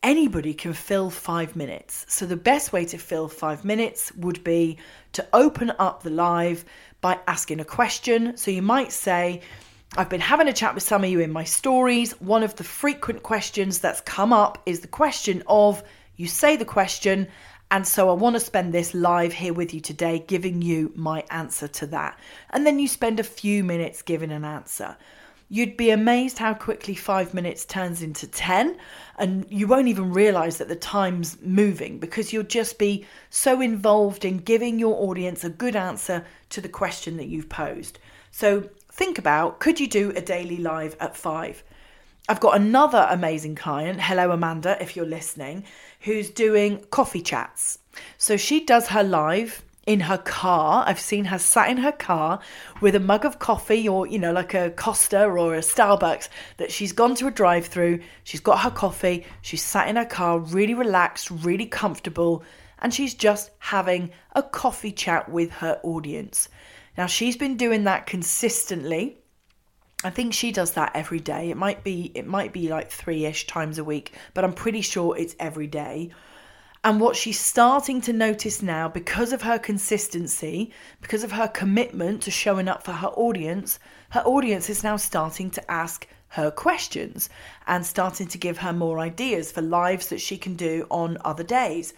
Anybody 0.03 0.55
can 0.55 0.73
fill 0.73 1.11
five 1.11 1.55
minutes. 1.55 2.07
So, 2.09 2.25
the 2.25 2.37
best 2.37 2.73
way 2.73 2.87
to 2.87 2.97
fill 2.97 3.29
five 3.29 3.65
minutes 3.67 4.13
would 4.17 4.43
be 4.43 4.79
to 5.13 5.27
open 5.33 5.73
up 5.79 6.03
the 6.03 6.11
live 6.11 6.65
by 7.01 7.19
asking 7.27 7.61
a 7.61 7.65
question. 7.65 8.37
So 8.37 8.51
you 8.51 8.63
might 8.63 8.93
say, 8.93 9.41
I've 9.97 10.09
been 10.09 10.21
having 10.21 10.49
a 10.49 10.53
chat 10.53 10.75
with 10.75 10.83
some 10.83 11.03
of 11.03 11.11
you 11.11 11.21
in 11.21 11.33
my 11.33 11.45
stories. 11.45 12.13
One 12.21 12.43
of 12.43 12.57
the 12.57 12.65
frequent 12.65 13.23
questions 13.23 13.81
that's 13.81 14.01
come 14.03 14.33
up 14.33 14.63
is 14.67 14.81
the 14.81 14.89
question 14.89 15.43
of 15.47 15.83
you 16.17 16.27
say 16.27 16.57
the 16.57 16.65
question, 16.65 17.29
and 17.71 17.87
so 17.87 18.11
I 18.11 18.13
want 18.13 18.37
to 18.37 18.41
spend 18.41 18.73
this 18.73 18.95
live 18.95 19.33
here 19.33 19.55
with 19.55 19.73
you 19.73 19.81
today, 19.81 20.23
giving 20.27 20.61
you 20.61 20.93
my 20.95 21.25
answer 21.31 21.67
to 21.69 21.87
that. 21.89 22.19
And 22.51 22.67
then 22.67 22.79
you 22.79 22.89
spend 22.89 23.19
a 23.19 23.25
few 23.25 23.65
minutes 23.65 24.03
giving 24.03 24.31
an 24.31 24.45
answer. 24.45 24.97
You'd 25.53 25.77
be 25.77 25.91
amazed 25.91 26.39
how 26.39 26.55
quickly 26.55 26.95
five 26.95 27.35
minutes 27.35 27.65
turns 27.65 28.03
into 28.03 28.29
10, 28.29 28.79
and 29.19 29.45
you 29.51 29.67
won't 29.67 29.89
even 29.89 30.13
realize 30.13 30.59
that 30.59 30.69
the 30.69 30.77
time's 30.77 31.39
moving 31.43 31.99
because 31.99 32.33
you'll 32.33 32.45
just 32.45 32.79
be 32.79 33.05
so 33.31 33.61
involved 33.61 34.25
in 34.25 34.39
giving 34.39 34.79
your 34.79 34.95
audience 34.95 35.43
a 35.43 35.51
good 35.51 35.75
answer 35.75 36.25
to 36.51 36.61
the 36.61 36.69
question 36.69 37.17
that 37.17 37.27
you've 37.27 37.49
posed. 37.49 37.99
So 38.31 38.71
think 38.93 39.19
about 39.19 39.59
could 39.59 39.81
you 39.81 39.89
do 39.89 40.13
a 40.15 40.21
daily 40.21 40.59
live 40.59 40.97
at 41.01 41.17
five? 41.17 41.65
I've 42.29 42.39
got 42.39 42.55
another 42.55 43.09
amazing 43.11 43.57
client, 43.57 44.01
hello 44.01 44.31
Amanda, 44.31 44.81
if 44.81 44.95
you're 44.95 45.05
listening, 45.05 45.65
who's 46.03 46.31
doing 46.31 46.85
coffee 46.93 47.23
chats. 47.23 47.81
So 48.19 48.37
she 48.37 48.65
does 48.65 48.87
her 48.87 49.03
live 49.03 49.65
in 49.87 50.01
her 50.01 50.19
car. 50.19 50.85
I've 50.87 51.01
seen 51.01 51.27
her 51.27 51.39
sat 51.39 51.71
in 51.71 51.79
her 51.79 51.93
car 51.93 52.41
with 52.81 52.95
a 52.95 53.01
mug 53.01 53.25
of 53.25 53.39
coffee 53.39 53.89
or, 53.89 54.07
you 54.07 54.19
know, 54.19 54.33
like 54.33 54.55
a 54.55 54.71
Costa 54.71 55.25
or 55.25 55.55
a 55.55 55.61
Starbucks 55.61 56.29
that 56.59 56.71
she's 56.71 56.93
gone 56.93 57.15
to 57.17 57.27
a 57.27 57.31
drive 57.31 57.67
through. 57.67 58.01
She's 58.25 58.41
got 58.41 58.61
her 58.61 58.71
coffee. 58.71 59.27
She's 59.43 59.63
sat 59.63 59.89
in 59.89 59.97
her 59.97 60.05
car, 60.05 60.39
really 60.39 60.75
relaxed, 60.75 61.31
really 61.31 61.67
comfortable, 61.67 62.45
and 62.79 62.93
she's 62.93 63.15
just 63.15 63.51
having 63.59 64.11
a 64.33 64.43
coffee 64.43 64.93
chat 64.93 65.29
with 65.29 65.51
her 65.53 65.81
audience. 65.83 66.49
Now, 66.97 67.07
she's 67.07 67.37
been 67.37 67.57
doing 67.57 67.85
that 67.85 68.07
consistently. 68.07 69.19
I 70.03 70.11
think 70.11 70.33
she 70.33 70.51
does 70.51 70.73
that 70.73 70.93
every 70.95 71.21
day. 71.21 71.51
It 71.51 71.57
might 71.57 71.85
be 71.85 72.11
it 72.15 72.27
might 72.27 72.53
be 72.55 72.69
like 72.69 72.91
3ish 72.91 73.47
times 73.47 73.79
a 73.79 73.85
week, 73.85 74.15
but 74.33 74.45
I'm 74.45 74.55
pretty 74.55 74.81
sure 74.81 75.17
it's 75.17 75.37
every 75.39 75.67
day. 75.67 76.11
And 76.83 76.99
what 76.99 77.15
she's 77.15 77.39
starting 77.39 78.01
to 78.03 78.13
notice 78.13 78.63
now, 78.63 78.89
because 78.89 79.35
of 79.35 79.43
her 79.43 79.59
consistency, 79.59 80.73
because 81.03 81.23
of 81.23 81.33
her 81.33 81.47
commitment 81.47 82.23
to 82.23 82.31
showing 82.31 82.69
up 82.69 82.83
for 82.83 82.93
her 82.93 83.09
audience, 83.09 83.79
her 84.11 84.21
audience 84.21 84.71
is 84.71 84.83
now 84.83 84.97
starting 84.97 85.51
to 85.51 85.71
ask 85.71 86.07
her 86.29 86.51
questions 86.51 87.29
and 87.67 87.85
starting 87.85 88.27
to 88.29 88.39
give 88.39 88.59
her 88.59 88.73
more 88.73 88.99
ideas 88.99 89.53
for 89.53 89.61
lives 89.61 90.09
that 90.09 90.21
she 90.23 90.39
can 90.39 90.55
do 90.55 90.87
on 90.91 91.19
other 91.23 91.43
days. 91.43 91.93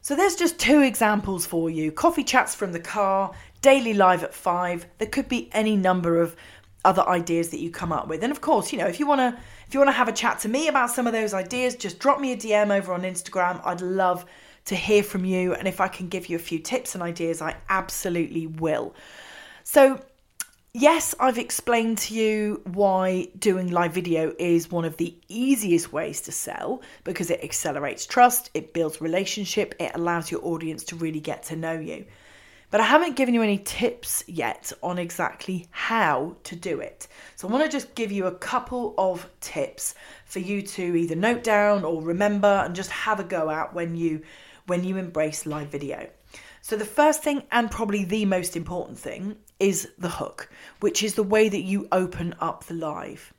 So 0.00 0.16
there's 0.16 0.36
just 0.36 0.58
two 0.58 0.80
examples 0.80 1.44
for 1.44 1.68
you 1.68 1.92
coffee 1.92 2.24
chats 2.24 2.54
from 2.54 2.72
the 2.72 2.80
car, 2.80 3.32
daily 3.60 3.92
live 3.92 4.22
at 4.22 4.32
five. 4.32 4.86
There 4.96 5.08
could 5.08 5.28
be 5.28 5.50
any 5.52 5.76
number 5.76 6.22
of 6.22 6.36
other 6.86 7.06
ideas 7.06 7.50
that 7.50 7.60
you 7.60 7.70
come 7.70 7.92
up 7.92 8.08
with. 8.08 8.22
And 8.22 8.30
of 8.30 8.40
course, 8.40 8.72
you 8.72 8.78
know, 8.78 8.86
if 8.86 8.98
you 8.98 9.06
want 9.06 9.20
to 9.20 9.40
if 9.66 9.74
you 9.74 9.80
want 9.80 9.88
to 9.88 9.92
have 9.92 10.08
a 10.08 10.12
chat 10.12 10.38
to 10.40 10.48
me 10.48 10.68
about 10.68 10.90
some 10.90 11.06
of 11.06 11.12
those 11.12 11.34
ideas, 11.34 11.74
just 11.74 11.98
drop 11.98 12.20
me 12.20 12.32
a 12.32 12.36
DM 12.36 12.76
over 12.76 12.92
on 12.92 13.02
Instagram. 13.02 13.60
I'd 13.64 13.80
love 13.80 14.24
to 14.66 14.76
hear 14.76 15.02
from 15.02 15.24
you 15.24 15.54
and 15.54 15.66
if 15.66 15.80
I 15.80 15.88
can 15.88 16.08
give 16.08 16.28
you 16.28 16.36
a 16.36 16.40
few 16.40 16.58
tips 16.58 16.94
and 16.94 17.02
ideas, 17.02 17.42
I 17.42 17.56
absolutely 17.68 18.46
will. 18.46 18.94
So, 19.64 20.00
yes, 20.72 21.14
I've 21.18 21.38
explained 21.38 21.98
to 21.98 22.14
you 22.14 22.62
why 22.64 23.28
doing 23.38 23.70
live 23.70 23.92
video 23.92 24.32
is 24.38 24.70
one 24.70 24.84
of 24.84 24.96
the 24.98 25.16
easiest 25.28 25.92
ways 25.92 26.20
to 26.22 26.32
sell 26.32 26.82
because 27.02 27.30
it 27.30 27.42
accelerates 27.42 28.06
trust, 28.06 28.50
it 28.54 28.72
builds 28.72 29.00
relationship, 29.00 29.74
it 29.80 29.92
allows 29.94 30.30
your 30.30 30.44
audience 30.44 30.84
to 30.84 30.96
really 30.96 31.20
get 31.20 31.42
to 31.44 31.56
know 31.56 31.78
you. 31.78 32.04
But 32.76 32.82
I 32.82 32.88
haven't 32.88 33.16
given 33.16 33.32
you 33.32 33.40
any 33.40 33.56
tips 33.56 34.22
yet 34.26 34.70
on 34.82 34.98
exactly 34.98 35.66
how 35.70 36.36
to 36.44 36.54
do 36.54 36.78
it. 36.80 37.08
So 37.34 37.48
I 37.48 37.50
want 37.50 37.64
to 37.64 37.70
just 37.70 37.94
give 37.94 38.12
you 38.12 38.26
a 38.26 38.34
couple 38.34 38.94
of 38.98 39.30
tips 39.40 39.94
for 40.26 40.40
you 40.40 40.60
to 40.60 40.94
either 40.94 41.16
note 41.16 41.42
down 41.42 41.84
or 41.84 42.02
remember 42.02 42.62
and 42.66 42.76
just 42.76 42.90
have 42.90 43.18
a 43.18 43.24
go 43.24 43.48
at 43.48 43.72
when 43.72 43.96
you 43.96 44.20
when 44.66 44.84
you 44.84 44.98
embrace 44.98 45.46
live 45.46 45.68
video. 45.68 46.06
So 46.60 46.76
the 46.76 46.84
first 46.84 47.22
thing 47.22 47.44
and 47.50 47.70
probably 47.70 48.04
the 48.04 48.26
most 48.26 48.58
important 48.58 48.98
thing 48.98 49.36
is 49.58 49.88
the 49.96 50.10
hook, 50.10 50.50
which 50.80 51.02
is 51.02 51.14
the 51.14 51.22
way 51.22 51.48
that 51.48 51.62
you 51.62 51.88
open 51.92 52.34
up 52.40 52.64
the 52.64 52.74
live. 52.74 53.32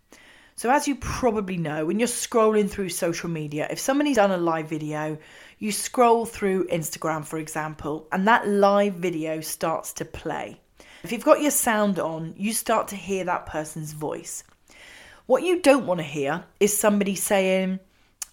So 0.57 0.71
as 0.71 0.87
you 0.87 0.95
probably 0.95 1.57
know, 1.57 1.85
when 1.85 1.99
you're 1.99 2.07
scrolling 2.07 2.67
through 2.67 2.89
social 2.89 3.29
media, 3.29 3.67
if 3.69 3.79
somebody's 3.79 4.15
done 4.15 4.31
a 4.31 4.37
live 4.37 4.67
video, 4.67 5.19
you 5.59 5.71
scroll 5.71 6.25
through 6.25 6.65
Instagram, 6.69 7.23
for 7.23 7.37
example, 7.37 8.07
and 8.11 8.27
that 8.27 8.47
live 8.47 8.95
video 8.95 9.39
starts 9.39 9.93
to 9.93 10.03
play. 10.05 10.59
If 11.03 11.11
you've 11.11 11.23
got 11.23 11.43
your 11.43 11.51
sound 11.51 11.99
on, 11.99 12.33
you 12.37 12.53
start 12.53 12.87
to 12.87 12.95
hear 12.95 13.23
that 13.25 13.45
person's 13.45 13.93
voice. 13.93 14.43
What 15.27 15.43
you 15.43 15.61
don't 15.61 15.85
want 15.85 15.99
to 15.99 16.03
hear 16.03 16.43
is 16.59 16.75
somebody 16.75 17.13
saying, 17.13 17.79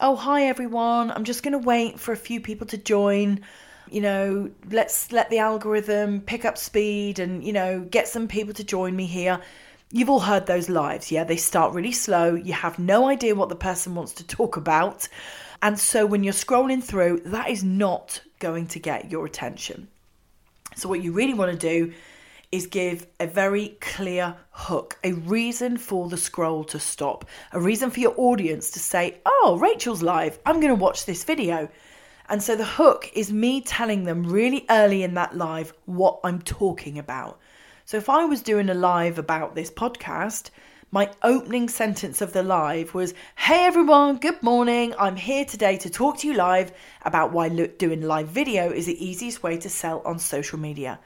Oh, 0.01 0.17
hi 0.17 0.47
everyone, 0.47 1.11
I'm 1.11 1.25
just 1.25 1.43
going 1.43 1.53
to 1.53 1.59
wait 1.59 2.01
for 2.01 2.13
a 2.13 2.17
few 2.17 2.41
people 2.41 2.67
to 2.69 2.79
join. 2.79 3.41
You 3.91 4.01
know, 4.01 4.51
let's 4.71 5.13
let 5.13 5.29
the 5.29 5.41
algorithm 5.41 6.23
pick 6.23 6.47
up 6.47 6.57
speed 6.57 7.19
and, 7.19 7.45
you 7.45 7.53
know, 7.53 7.81
get 7.81 8.09
some 8.09 8.29
people 8.29 8.55
to 8.55 8.65
join 8.65 8.97
me 8.97 9.05
here. 9.05 9.43
You've 9.95 10.11
all 10.11 10.19
heard 10.19 10.47
those 10.47 10.69
lives, 10.69 11.13
yeah? 11.13 11.23
They 11.23 11.37
start 11.37 11.73
really 11.73 11.93
slow. 11.93 12.35
You 12.35 12.53
have 12.53 12.81
no 12.81 13.07
idea 13.09 13.37
what 13.37 13.49
the 13.49 13.55
person 13.55 13.95
wants 13.95 14.13
to 14.15 14.27
talk 14.27 14.57
about. 14.57 15.07
And 15.63 15.79
so 15.79 16.05
when 16.05 16.25
you're 16.25 16.33
scrolling 16.33 16.83
through, 16.83 17.21
that 17.27 17.49
is 17.49 17.63
not 17.63 18.21
going 18.41 18.67
to 18.67 18.81
get 18.81 19.13
your 19.13 19.25
attention. 19.25 19.87
So, 20.75 20.89
what 20.89 21.01
you 21.01 21.13
really 21.13 21.33
want 21.33 21.53
to 21.53 21.57
do 21.57 21.93
is 22.51 22.67
give 22.67 23.07
a 23.21 23.29
very 23.29 23.77
clear 23.81 24.35
hook, 24.51 24.99
a 25.05 25.13
reason 25.13 25.77
for 25.77 26.09
the 26.09 26.17
scroll 26.17 26.65
to 26.65 26.81
stop, 26.81 27.25
a 27.53 27.61
reason 27.61 27.93
for 27.93 28.01
your 28.01 28.15
audience 28.17 28.73
to 28.73 28.81
say, 28.81 29.19
Oh, 29.25 29.59
Rachel's 29.61 30.03
live, 30.03 30.41
I'm 30.45 30.59
going 30.59 30.77
to 30.77 30.83
watch 30.83 31.07
this 31.07 31.23
video. 31.23 31.69
And 32.29 32.43
so 32.43 32.57
the 32.57 32.65
hook 32.65 33.13
is 33.15 33.33
me 33.33 33.61
telling 33.61 34.03
them 34.03 34.25
really 34.25 34.67
early 34.71 35.05
in 35.05 35.15
that 35.15 35.37
live 35.37 35.73
what 35.85 36.19
I'm 36.25 36.43
talking 36.43 36.99
about. 36.99 37.39
So 37.87 37.99
if 37.99 38.09
I 38.09 38.25
was 38.25 38.41
doing 38.41 38.71
a 38.71 38.75
live 38.75 39.19
about 39.19 39.55
this 39.55 39.71
podcast, 39.71 40.49
my 40.91 41.11
opening 41.23 41.69
sentence 41.69 42.23
of 42.23 42.33
the 42.33 42.43
live 42.43 42.95
was 42.95 43.13
Hey 43.37 43.67
everyone, 43.67 44.17
good 44.17 44.43
morning. 44.43 44.95
I'm 44.99 45.17
here 45.17 45.45
today 45.45 45.77
to 45.77 45.91
talk 45.91 46.17
to 46.21 46.27
you 46.27 46.33
live 46.33 46.73
about 47.03 47.35
why 47.35 47.51
doing 47.51 48.01
live 48.01 48.29
video 48.29 48.71
is 48.71 48.87
the 48.87 49.05
easiest 49.05 49.43
way 49.43 49.59
to 49.59 49.69
sell 49.69 50.01
on 50.07 50.19
social 50.19 50.59
media. 50.59 50.99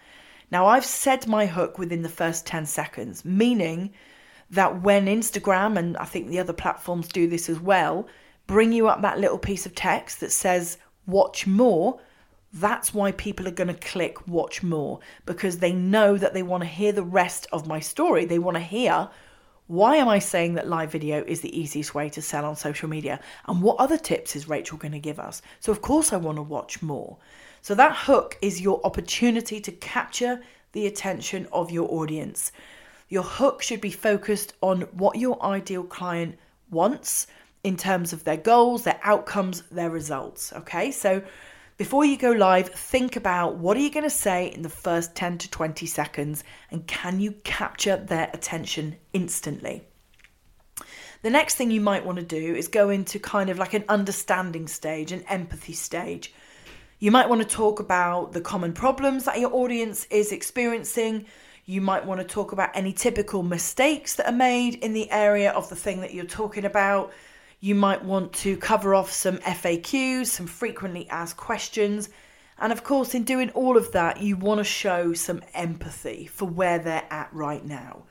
Now, 0.52 0.66
I've 0.66 0.84
said 0.84 1.26
my 1.26 1.46
hook 1.46 1.78
within 1.78 2.02
the 2.02 2.08
first 2.08 2.46
10 2.46 2.66
seconds, 2.66 3.24
meaning 3.24 3.92
that 4.50 4.80
when 4.80 5.06
Instagram 5.06 5.76
and 5.76 5.96
I 5.96 6.04
think 6.04 6.28
the 6.28 6.38
other 6.38 6.52
platforms 6.52 7.08
do 7.08 7.26
this 7.26 7.48
as 7.48 7.58
well, 7.58 8.06
bring 8.46 8.72
you 8.72 8.86
up 8.86 9.02
that 9.02 9.18
little 9.18 9.38
piece 9.38 9.66
of 9.66 9.74
text 9.74 10.20
that 10.20 10.30
says 10.30 10.78
watch 11.08 11.44
more, 11.44 11.98
That's 12.52 12.94
why 12.94 13.12
people 13.12 13.46
are 13.46 13.52
going 13.52 13.68
to 13.68 13.74
click 13.74 14.26
watch 14.26 14.62
more 14.62 15.00
because 15.26 15.58
they 15.58 15.72
know 15.72 16.16
that 16.16 16.32
they 16.32 16.42
want 16.42 16.62
to 16.62 16.68
hear 16.68 16.92
the 16.92 17.02
rest 17.02 17.46
of 17.52 17.66
my 17.66 17.80
story. 17.80 18.24
They 18.24 18.38
want 18.38 18.56
to 18.56 18.62
hear 18.62 19.10
why 19.68 19.96
am 19.96 20.08
I 20.08 20.18
saying 20.18 20.54
that 20.54 20.66
live 20.66 20.90
video 20.90 21.22
is 21.26 21.42
the 21.42 21.58
easiest 21.58 21.94
way 21.94 22.08
to 22.10 22.22
sell 22.22 22.46
on 22.46 22.56
social 22.56 22.88
media? 22.88 23.20
And 23.46 23.60
what 23.60 23.76
other 23.76 23.98
tips 23.98 24.34
is 24.34 24.48
Rachel 24.48 24.78
going 24.78 24.92
to 24.92 24.98
give 24.98 25.20
us? 25.20 25.42
So, 25.60 25.70
of 25.70 25.82
course, 25.82 26.10
I 26.10 26.16
want 26.16 26.36
to 26.36 26.42
watch 26.42 26.80
more. 26.80 27.18
So, 27.60 27.74
that 27.74 27.94
hook 27.94 28.38
is 28.40 28.62
your 28.62 28.80
opportunity 28.84 29.60
to 29.60 29.70
capture 29.70 30.40
the 30.72 30.86
attention 30.86 31.46
of 31.52 31.70
your 31.70 31.86
audience. 31.92 32.50
Your 33.10 33.22
hook 33.22 33.60
should 33.60 33.82
be 33.82 33.90
focused 33.90 34.54
on 34.62 34.82
what 34.92 35.18
your 35.18 35.42
ideal 35.44 35.84
client 35.84 36.38
wants 36.70 37.26
in 37.62 37.76
terms 37.76 38.14
of 38.14 38.24
their 38.24 38.38
goals, 38.38 38.84
their 38.84 39.00
outcomes, 39.02 39.64
their 39.70 39.90
results. 39.90 40.50
Okay, 40.54 40.90
so 40.90 41.22
before 41.78 42.04
you 42.04 42.16
go 42.16 42.32
live, 42.32 42.70
think 42.70 43.14
about 43.14 43.54
what 43.54 43.76
are 43.76 43.80
you 43.80 43.90
going 43.90 44.02
to 44.02 44.10
say 44.10 44.48
in 44.48 44.62
the 44.62 44.68
first 44.68 45.14
10 45.14 45.38
to 45.38 45.50
20 45.50 45.86
seconds 45.86 46.42
and 46.72 46.84
can 46.88 47.20
you 47.20 47.30
capture 47.44 47.96
their 47.96 48.28
attention 48.34 48.96
instantly? 49.12 49.84
The 51.22 51.30
next 51.30 51.54
thing 51.54 51.70
you 51.70 51.80
might 51.80 52.04
want 52.04 52.18
to 52.18 52.24
do 52.24 52.56
is 52.56 52.66
go 52.66 52.90
into 52.90 53.20
kind 53.20 53.48
of 53.48 53.58
like 53.58 53.74
an 53.74 53.84
understanding 53.88 54.66
stage, 54.66 55.12
an 55.12 55.22
empathy 55.28 55.72
stage. 55.72 56.34
You 56.98 57.12
might 57.12 57.28
want 57.28 57.42
to 57.42 57.48
talk 57.48 57.78
about 57.78 58.32
the 58.32 58.40
common 58.40 58.72
problems 58.72 59.24
that 59.24 59.38
your 59.38 59.54
audience 59.54 60.04
is 60.10 60.32
experiencing. 60.32 61.26
You 61.64 61.80
might 61.80 62.04
want 62.04 62.20
to 62.20 62.26
talk 62.26 62.50
about 62.50 62.70
any 62.74 62.92
typical 62.92 63.44
mistakes 63.44 64.16
that 64.16 64.26
are 64.26 64.36
made 64.36 64.74
in 64.76 64.94
the 64.94 65.08
area 65.12 65.52
of 65.52 65.68
the 65.68 65.76
thing 65.76 66.00
that 66.00 66.12
you're 66.12 66.24
talking 66.24 66.64
about. 66.64 67.12
You 67.60 67.74
might 67.74 68.04
want 68.04 68.32
to 68.34 68.56
cover 68.56 68.94
off 68.94 69.10
some 69.10 69.38
FAQs, 69.38 70.26
some 70.26 70.46
frequently 70.46 71.08
asked 71.08 71.36
questions. 71.36 72.08
And 72.58 72.72
of 72.72 72.84
course, 72.84 73.14
in 73.14 73.24
doing 73.24 73.50
all 73.50 73.76
of 73.76 73.92
that, 73.92 74.20
you 74.20 74.36
want 74.36 74.58
to 74.58 74.64
show 74.64 75.12
some 75.12 75.42
empathy 75.54 76.26
for 76.26 76.44
where 76.46 76.78
they're 76.78 77.06
at 77.10 77.32
right 77.32 77.64
now. 77.64 78.04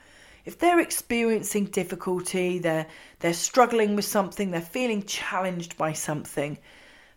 If 0.43 0.59
they're 0.59 0.79
experiencing 0.79 1.65
difficulty, 1.65 2.59
they're, 2.59 2.87
they're 3.19 3.33
struggling 3.33 3.95
with 3.95 4.05
something, 4.05 4.51
they're 4.51 4.61
feeling 4.61 5.03
challenged 5.03 5.77
by 5.77 5.91
something, 5.91 6.57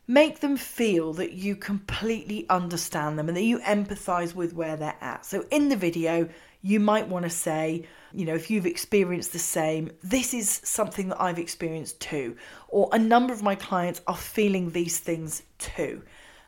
make 0.09 0.41
them 0.41 0.57
feel 0.57 1.13
that 1.15 1.33
you 1.33 1.55
completely 1.55 2.45
understand 2.49 3.17
them 3.17 3.29
and 3.29 3.37
that 3.37 3.45
you 3.45 3.61
empathize 3.61 4.35
with 4.35 4.53
where 4.53 4.75
they're 4.75 4.97
at. 5.01 5.25
So 5.25 5.45
in 5.53 5.69
the 5.69 5.77
video, 5.77 6.29
you 6.63 6.81
might 6.81 7.09
want 7.09 7.25
to 7.25 7.31
say, 7.31 7.87
you 8.13 8.25
know, 8.25 8.35
if 8.35 8.51
you've 8.51 8.67
experienced 8.67 9.33
the 9.33 9.39
same, 9.39 9.91
this 10.03 10.35
is 10.35 10.61
something 10.65 11.09
that 11.09 11.21
I've 11.21 11.39
experienced 11.39 12.01
too. 12.01 12.37
Or 12.69 12.89
a 12.93 12.99
number 12.99 13.33
of 13.33 13.43
my 13.43 13.55
clients 13.55 14.03
are 14.07 14.17
feeling 14.17 14.71
these 14.71 14.99
things 14.99 15.43
too. 15.59 16.03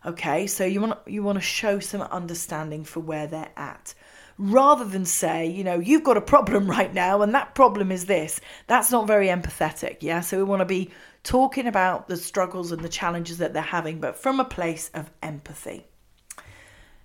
Okay, 0.04 0.49
so 0.49 0.64
you 0.64 0.81
want 0.81 0.99
you 1.07 1.23
want 1.23 1.37
to 1.37 1.42
show 1.42 1.78
some 1.78 2.02
understanding 2.02 2.83
for 2.83 2.99
where 3.00 3.28
they're 3.28 3.52
at. 3.57 3.95
Rather 4.37 4.85
than 4.85 5.04
say, 5.04 5.47
you 5.47 5.62
know, 5.62 5.78
you've 5.78 6.02
got 6.02 6.16
a 6.16 6.23
problem 6.23 6.66
right 6.78 6.92
now 6.92 7.23
and 7.23 7.35
that 7.35 7.54
problem 7.54 7.92
is 7.92 8.07
this. 8.07 8.40
That's 8.66 8.90
not 8.90 9.07
very 9.07 9.28
empathetic, 9.28 9.99
yeah? 10.00 10.21
So 10.21 10.38
we 10.38 10.45
want 10.45 10.61
to 10.61 10.66
be 10.66 10.90
talking 11.23 11.69
about 11.69 12.09
the 12.09 12.16
struggles 12.16 12.73
and 12.73 12.83
the 12.83 12.88
challenges 12.88 13.38
that 13.38 13.52
they're 13.52 13.62
having, 13.62 14.00
but 14.00 14.16
from 14.16 14.40
a 14.40 14.45
place 14.45 14.90
of 14.95 15.11
empathy. 15.23 15.87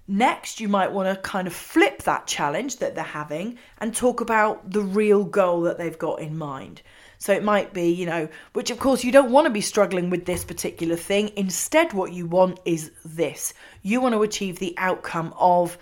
Next, 0.07 0.61
you 0.61 0.69
might 0.69 0.93
want 0.93 1.13
to 1.13 1.21
kind 1.21 1.47
of 1.47 1.53
flip 1.53 2.03
that 2.03 2.27
challenge 2.27 2.77
that 2.77 2.95
they're 2.95 3.03
having 3.03 3.57
and 3.79 3.93
talk 3.93 4.21
about 4.21 4.71
the 4.71 4.81
real 4.81 5.25
goal 5.25 5.61
that 5.63 5.77
they've 5.77 5.97
got 5.97 6.21
in 6.21 6.37
mind. 6.37 6.81
So 7.19 7.33
it 7.33 7.43
might 7.43 7.73
be, 7.73 7.89
you 7.89 8.05
know, 8.05 8.29
which 8.53 8.71
of 8.71 8.79
course 8.79 9.03
you 9.03 9.11
don't 9.11 9.31
want 9.31 9.45
to 9.47 9.51
be 9.51 9.59
struggling 9.59 10.09
with 10.09 10.25
this 10.25 10.45
particular 10.45 10.95
thing. 10.95 11.31
Instead, 11.35 11.91
what 11.91 12.13
you 12.13 12.25
want 12.25 12.59
is 12.63 12.91
this. 13.03 13.53
You 13.81 13.99
want 13.99 14.13
to 14.13 14.23
achieve 14.23 14.59
the 14.59 14.75
outcome 14.77 15.33
of, 15.37 15.77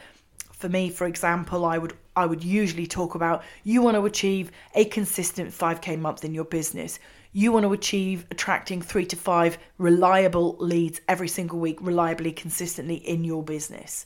for 0.53 0.69
me, 0.69 0.89
for 0.89 1.05
example, 1.05 1.63
I 1.63 1.77
would 1.77 1.93
I 2.15 2.25
would 2.25 2.43
usually 2.45 2.87
talk 2.87 3.13
about 3.13 3.43
you 3.65 3.81
want 3.81 3.95
to 3.95 4.05
achieve 4.05 4.49
a 4.73 4.85
consistent 4.85 5.51
5k 5.51 5.99
month 5.99 6.23
in 6.23 6.33
your 6.33 6.45
business. 6.45 6.97
You 7.33 7.51
want 7.51 7.65
to 7.65 7.73
achieve 7.73 8.25
attracting 8.31 8.81
three 8.81 9.05
to 9.07 9.17
five 9.17 9.57
reliable 9.77 10.55
leads 10.57 11.01
every 11.09 11.27
single 11.27 11.59
week, 11.59 11.77
reliably, 11.81 12.31
consistently 12.31 12.95
in 12.95 13.25
your 13.25 13.43
business. 13.43 14.05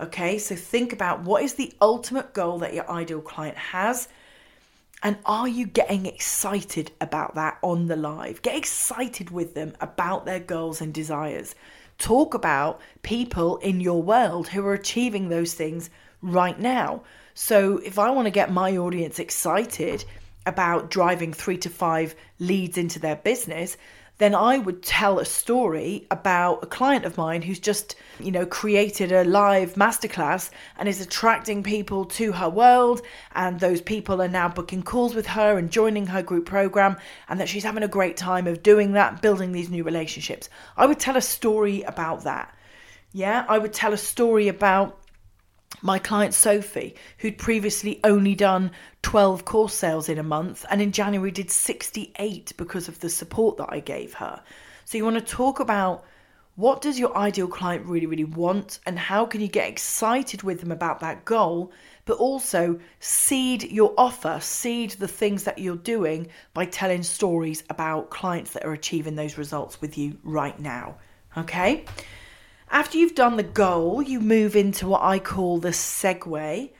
Okay, 0.00 0.38
so 0.38 0.56
think 0.56 0.94
about 0.94 1.24
what 1.24 1.42
is 1.42 1.54
the 1.54 1.74
ultimate 1.82 2.32
goal 2.32 2.58
that 2.60 2.72
your 2.72 2.90
ideal 2.90 3.20
client 3.20 3.58
has. 3.58 4.08
And 5.02 5.18
are 5.26 5.46
you 5.46 5.66
getting 5.66 6.06
excited 6.06 6.90
about 7.02 7.34
that 7.34 7.58
on 7.60 7.86
the 7.86 7.96
live? 7.96 8.40
Get 8.40 8.56
excited 8.56 9.30
with 9.30 9.54
them 9.54 9.74
about 9.78 10.24
their 10.24 10.40
goals 10.40 10.80
and 10.80 10.94
desires. 10.94 11.54
Talk 11.98 12.32
about 12.32 12.80
people 13.02 13.58
in 13.58 13.80
your 13.80 14.02
world 14.02 14.48
who 14.48 14.64
are 14.66 14.72
achieving 14.72 15.28
those 15.28 15.52
things 15.52 15.90
right 16.22 16.58
now. 16.58 17.02
So, 17.34 17.78
if 17.78 17.98
I 17.98 18.10
want 18.10 18.24
to 18.24 18.30
get 18.30 18.50
my 18.50 18.76
audience 18.78 19.18
excited 19.18 20.04
about 20.46 20.90
driving 20.90 21.34
three 21.34 21.58
to 21.58 21.68
five 21.68 22.14
leads 22.38 22.78
into 22.78 22.98
their 22.98 23.16
business, 23.16 23.76
then 24.20 24.34
I 24.34 24.58
would 24.58 24.82
tell 24.82 25.18
a 25.18 25.24
story 25.24 26.06
about 26.10 26.62
a 26.62 26.66
client 26.66 27.06
of 27.06 27.16
mine 27.16 27.40
who's 27.40 27.58
just, 27.58 27.96
you 28.18 28.30
know, 28.30 28.44
created 28.44 29.12
a 29.12 29.24
live 29.24 29.76
masterclass 29.76 30.50
and 30.76 30.86
is 30.86 31.00
attracting 31.00 31.62
people 31.62 32.04
to 32.04 32.32
her 32.32 32.50
world. 32.50 33.00
And 33.34 33.58
those 33.58 33.80
people 33.80 34.20
are 34.20 34.28
now 34.28 34.48
booking 34.48 34.82
calls 34.82 35.14
with 35.14 35.26
her 35.26 35.56
and 35.56 35.70
joining 35.70 36.06
her 36.06 36.22
group 36.22 36.44
program, 36.44 36.98
and 37.30 37.40
that 37.40 37.48
she's 37.48 37.64
having 37.64 37.82
a 37.82 37.88
great 37.88 38.18
time 38.18 38.46
of 38.46 38.62
doing 38.62 38.92
that, 38.92 39.22
building 39.22 39.52
these 39.52 39.70
new 39.70 39.84
relationships. 39.84 40.50
I 40.76 40.84
would 40.84 41.00
tell 41.00 41.16
a 41.16 41.22
story 41.22 41.80
about 41.82 42.24
that. 42.24 42.54
Yeah, 43.12 43.46
I 43.48 43.56
would 43.56 43.72
tell 43.72 43.94
a 43.94 43.98
story 43.98 44.48
about 44.48 44.99
my 45.82 45.98
client 45.98 46.34
Sophie, 46.34 46.94
who'd 47.18 47.38
previously 47.38 48.00
only 48.04 48.34
done 48.34 48.70
12 49.02 49.44
course 49.44 49.74
sales 49.74 50.08
in 50.08 50.18
a 50.18 50.22
month 50.22 50.64
and 50.70 50.82
in 50.82 50.92
January 50.92 51.30
did 51.30 51.50
68 51.50 52.52
because 52.56 52.88
of 52.88 53.00
the 53.00 53.08
support 53.08 53.56
that 53.56 53.68
I 53.70 53.80
gave 53.80 54.14
her. 54.14 54.42
So 54.84 54.98
you 54.98 55.04
want 55.04 55.18
to 55.18 55.34
talk 55.34 55.60
about 55.60 56.04
what 56.56 56.82
does 56.82 56.98
your 56.98 57.16
ideal 57.16 57.48
client 57.48 57.86
really 57.86 58.06
really 58.06 58.24
want 58.24 58.80
and 58.84 58.98
how 58.98 59.24
can 59.24 59.40
you 59.40 59.48
get 59.48 59.68
excited 59.68 60.42
with 60.42 60.60
them 60.60 60.72
about 60.72 61.00
that 61.00 61.24
goal 61.24 61.72
but 62.04 62.18
also 62.18 62.78
seed 62.98 63.62
your 63.62 63.94
offer 63.96 64.38
seed 64.42 64.90
the 64.92 65.08
things 65.08 65.44
that 65.44 65.58
you're 65.58 65.76
doing 65.76 66.26
by 66.52 66.66
telling 66.66 67.02
stories 67.02 67.62
about 67.70 68.10
clients 68.10 68.50
that 68.52 68.64
are 68.64 68.72
achieving 68.72 69.14
those 69.14 69.38
results 69.38 69.80
with 69.80 69.96
you 69.96 70.18
right 70.22 70.58
now 70.58 70.96
okay 71.36 71.84
after 72.70 72.98
you've 72.98 73.14
done 73.14 73.36
the 73.36 73.42
goal, 73.42 74.00
you 74.00 74.20
move 74.20 74.54
into 74.54 74.86
what 74.86 75.02
I 75.02 75.18
call 75.18 75.58
the 75.58 75.70
segue. 75.70 76.70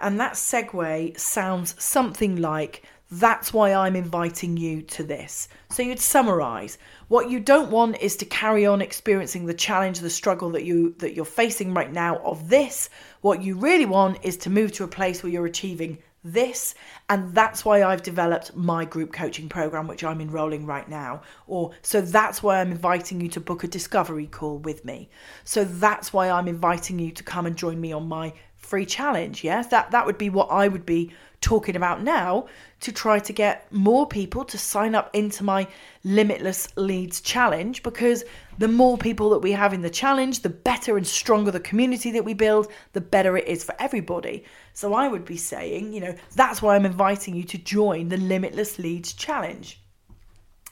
And 0.00 0.20
that 0.20 0.34
segue 0.34 1.18
sounds 1.18 1.74
something 1.82 2.36
like 2.36 2.84
that's 3.12 3.52
why 3.52 3.74
I'm 3.74 3.94
inviting 3.94 4.56
you 4.56 4.80
to 4.82 5.04
this. 5.04 5.48
So 5.70 5.82
you'd 5.82 6.00
summarize. 6.00 6.78
What 7.08 7.28
you 7.28 7.40
don't 7.40 7.70
want 7.70 8.00
is 8.00 8.16
to 8.16 8.24
carry 8.24 8.64
on 8.64 8.80
experiencing 8.80 9.44
the 9.44 9.52
challenge, 9.52 10.00
the 10.00 10.08
struggle 10.08 10.48
that 10.50 10.64
you 10.64 10.94
that 10.98 11.14
you're 11.14 11.26
facing 11.26 11.74
right 11.74 11.92
now 11.92 12.16
of 12.18 12.48
this. 12.48 12.88
What 13.20 13.42
you 13.42 13.54
really 13.56 13.84
want 13.84 14.18
is 14.22 14.38
to 14.38 14.50
move 14.50 14.72
to 14.72 14.84
a 14.84 14.88
place 14.88 15.22
where 15.22 15.30
you're 15.30 15.44
achieving 15.44 15.98
this 16.24 16.74
and 17.08 17.34
that's 17.34 17.64
why 17.64 17.82
I've 17.82 18.02
developed 18.02 18.54
my 18.54 18.84
group 18.84 19.12
coaching 19.12 19.48
program 19.48 19.88
which 19.88 20.04
I'm 20.04 20.20
enrolling 20.20 20.66
right 20.66 20.88
now 20.88 21.22
or 21.46 21.72
so 21.82 22.00
that's 22.00 22.42
why 22.42 22.60
I'm 22.60 22.70
inviting 22.70 23.20
you 23.20 23.28
to 23.28 23.40
book 23.40 23.64
a 23.64 23.68
discovery 23.68 24.26
call 24.26 24.58
with 24.58 24.84
me. 24.84 25.10
So 25.44 25.64
that's 25.64 26.12
why 26.12 26.30
I'm 26.30 26.48
inviting 26.48 26.98
you 26.98 27.10
to 27.12 27.22
come 27.22 27.46
and 27.46 27.56
join 27.56 27.80
me 27.80 27.92
on 27.92 28.06
my 28.06 28.32
free 28.56 28.86
challenge 28.86 29.42
yes 29.42 29.66
that 29.68 29.90
that 29.90 30.06
would 30.06 30.16
be 30.16 30.30
what 30.30 30.46
I 30.50 30.68
would 30.68 30.86
be 30.86 31.12
talking 31.40 31.74
about 31.74 32.02
now 32.02 32.46
to 32.80 32.92
try 32.92 33.18
to 33.18 33.32
get 33.32 33.70
more 33.72 34.06
people 34.06 34.44
to 34.44 34.56
sign 34.56 34.94
up 34.94 35.10
into 35.12 35.42
my 35.42 35.66
limitless 36.04 36.68
leads 36.76 37.20
challenge 37.20 37.82
because 37.82 38.24
the 38.58 38.68
more 38.68 38.96
people 38.96 39.30
that 39.30 39.40
we 39.40 39.50
have 39.50 39.74
in 39.74 39.82
the 39.82 39.90
challenge 39.90 40.40
the 40.40 40.48
better 40.48 40.96
and 40.96 41.06
stronger 41.06 41.50
the 41.50 41.60
community 41.60 42.12
that 42.12 42.24
we 42.24 42.32
build 42.32 42.68
the 42.92 43.00
better 43.00 43.36
it 43.36 43.46
is 43.48 43.64
for 43.64 43.74
everybody 43.80 44.44
so 44.74 44.94
I 44.94 45.08
would 45.08 45.24
be 45.24 45.36
saying, 45.36 45.92
you 45.92 46.00
know, 46.00 46.14
that's 46.34 46.62
why 46.62 46.74
I'm 46.74 46.86
inviting 46.86 47.36
you 47.36 47.44
to 47.44 47.58
join 47.58 48.08
the 48.08 48.16
Limitless 48.16 48.78
Leads 48.78 49.12
Challenge. 49.12 49.78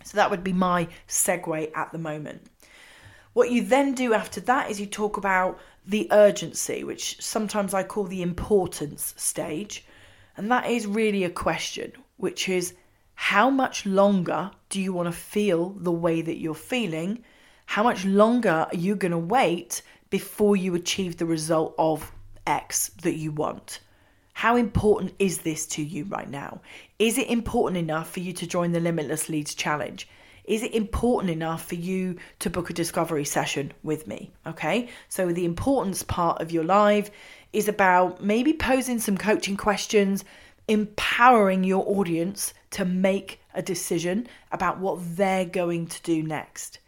So 0.04 0.16
that 0.16 0.30
would 0.30 0.42
be 0.42 0.52
my 0.52 0.88
segue 1.08 1.76
at 1.76 1.92
the 1.92 1.98
moment. 1.98 2.46
What 3.32 3.50
you 3.50 3.62
then 3.62 3.94
do 3.94 4.14
after 4.14 4.40
that 4.42 4.70
is 4.70 4.80
you 4.80 4.86
talk 4.86 5.16
about 5.16 5.60
the 5.86 6.08
urgency, 6.10 6.82
which 6.84 7.20
sometimes 7.22 7.74
I 7.74 7.82
call 7.82 8.04
the 8.04 8.22
importance 8.22 9.14
stage. 9.16 9.84
And 10.36 10.50
that 10.50 10.66
is 10.66 10.86
really 10.86 11.24
a 11.24 11.30
question, 11.30 11.92
which 12.16 12.48
is 12.48 12.74
how 13.14 13.50
much 13.50 13.84
longer 13.84 14.50
do 14.70 14.80
you 14.80 14.92
want 14.92 15.06
to 15.06 15.12
feel 15.12 15.70
the 15.70 15.92
way 15.92 16.22
that 16.22 16.38
you're 16.38 16.54
feeling? 16.54 17.22
How 17.66 17.82
much 17.82 18.04
longer 18.04 18.66
are 18.70 18.76
you 18.76 18.96
going 18.96 19.12
to 19.12 19.18
wait 19.18 19.82
before 20.08 20.56
you 20.56 20.74
achieve 20.74 21.18
the 21.18 21.26
result 21.26 21.74
of 21.78 22.10
X 22.46 22.88
that 23.02 23.16
you 23.16 23.30
want? 23.30 23.80
How 24.40 24.56
important 24.56 25.12
is 25.18 25.40
this 25.40 25.66
to 25.66 25.82
you 25.82 26.04
right 26.04 26.30
now? 26.30 26.62
Is 26.98 27.18
it 27.18 27.28
important 27.28 27.76
enough 27.76 28.10
for 28.10 28.20
you 28.20 28.32
to 28.32 28.46
join 28.46 28.72
the 28.72 28.80
Limitless 28.80 29.28
Leads 29.28 29.54
Challenge? 29.54 30.08
is 30.44 30.62
it 30.62 30.74
important 30.74 31.30
enough 31.30 31.68
for 31.68 31.74
you 31.74 32.16
to 32.38 32.48
book 32.48 32.70
a 32.70 32.72
discovery 32.72 33.24
session 33.24 33.70
with 33.82 34.06
me? 34.06 34.30
Okay, 34.46 34.88
so 35.10 35.30
the 35.30 35.44
importance 35.44 36.02
part 36.02 36.40
of 36.40 36.50
your 36.50 36.64
live 36.64 37.10
is 37.52 37.68
about 37.68 38.24
maybe 38.24 38.54
posing 38.54 38.98
some 38.98 39.18
coaching 39.18 39.58
questions, 39.58 40.24
empowering 40.66 41.62
your 41.62 41.84
audience 41.86 42.54
to 42.70 42.86
make 42.86 43.40
a 43.54 43.60
decision 43.60 44.26
about 44.52 44.80
what 44.80 44.98
they're 45.16 45.44
going 45.44 45.86
to 45.86 46.02
do 46.02 46.22
next. 46.22 46.78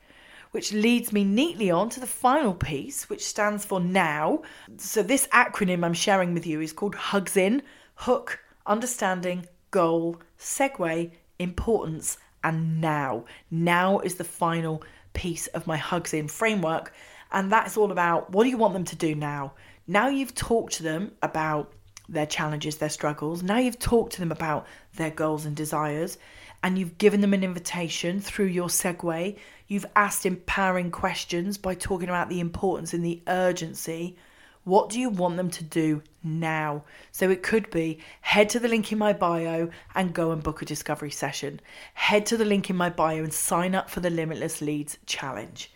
Which 0.52 0.72
leads 0.72 1.12
me 1.12 1.24
neatly 1.24 1.70
on 1.70 1.88
to 1.90 2.00
the 2.00 2.06
final 2.06 2.54
piece, 2.54 3.08
which 3.08 3.26
stands 3.26 3.64
for 3.64 3.80
now. 3.80 4.42
So, 4.76 5.02
this 5.02 5.26
acronym 5.28 5.84
I'm 5.84 5.94
sharing 5.94 6.34
with 6.34 6.46
you 6.46 6.60
is 6.60 6.72
called 6.72 6.94
HUGS 6.94 7.36
IN 7.36 7.62
Hook, 7.94 8.38
Understanding, 8.66 9.46
Goal, 9.70 10.20
Segue, 10.38 11.10
Importance, 11.38 12.18
and 12.44 12.80
Now. 12.80 13.24
Now 13.50 13.98
is 14.00 14.16
the 14.16 14.24
final 14.24 14.82
piece 15.14 15.46
of 15.48 15.66
my 15.66 15.76
HUGS 15.76 16.14
IN 16.14 16.28
framework. 16.28 16.92
And 17.30 17.50
that's 17.50 17.76
all 17.76 17.90
about 17.90 18.30
what 18.30 18.44
do 18.44 18.50
you 18.50 18.58
want 18.58 18.74
them 18.74 18.84
to 18.84 18.96
do 18.96 19.14
now? 19.14 19.54
Now 19.86 20.08
you've 20.08 20.34
talked 20.34 20.74
to 20.74 20.82
them 20.82 21.12
about 21.22 21.72
their 22.08 22.26
challenges, 22.26 22.76
their 22.76 22.90
struggles. 22.90 23.42
Now 23.42 23.58
you've 23.58 23.78
talked 23.78 24.12
to 24.14 24.20
them 24.20 24.32
about 24.32 24.66
their 24.96 25.10
goals 25.10 25.46
and 25.46 25.56
desires, 25.56 26.18
and 26.62 26.78
you've 26.78 26.98
given 26.98 27.20
them 27.20 27.34
an 27.34 27.42
invitation 27.42 28.20
through 28.20 28.46
your 28.46 28.68
segue. 28.68 29.38
You've 29.72 29.86
asked 29.96 30.26
empowering 30.26 30.90
questions 30.90 31.56
by 31.56 31.74
talking 31.74 32.10
about 32.10 32.28
the 32.28 32.40
importance 32.40 32.92
and 32.92 33.02
the 33.02 33.22
urgency. 33.26 34.18
What 34.64 34.90
do 34.90 35.00
you 35.00 35.08
want 35.08 35.38
them 35.38 35.48
to 35.48 35.64
do 35.64 36.02
now? 36.22 36.84
So 37.10 37.30
it 37.30 37.42
could 37.42 37.70
be 37.70 38.00
head 38.20 38.50
to 38.50 38.58
the 38.58 38.68
link 38.68 38.92
in 38.92 38.98
my 38.98 39.14
bio 39.14 39.70
and 39.94 40.12
go 40.12 40.30
and 40.30 40.42
book 40.42 40.60
a 40.60 40.66
discovery 40.66 41.10
session. 41.10 41.58
Head 41.94 42.26
to 42.26 42.36
the 42.36 42.44
link 42.44 42.68
in 42.68 42.76
my 42.76 42.90
bio 42.90 43.22
and 43.22 43.32
sign 43.32 43.74
up 43.74 43.88
for 43.88 44.00
the 44.00 44.10
Limitless 44.10 44.60
Leads 44.60 44.98
Challenge. 45.06 45.70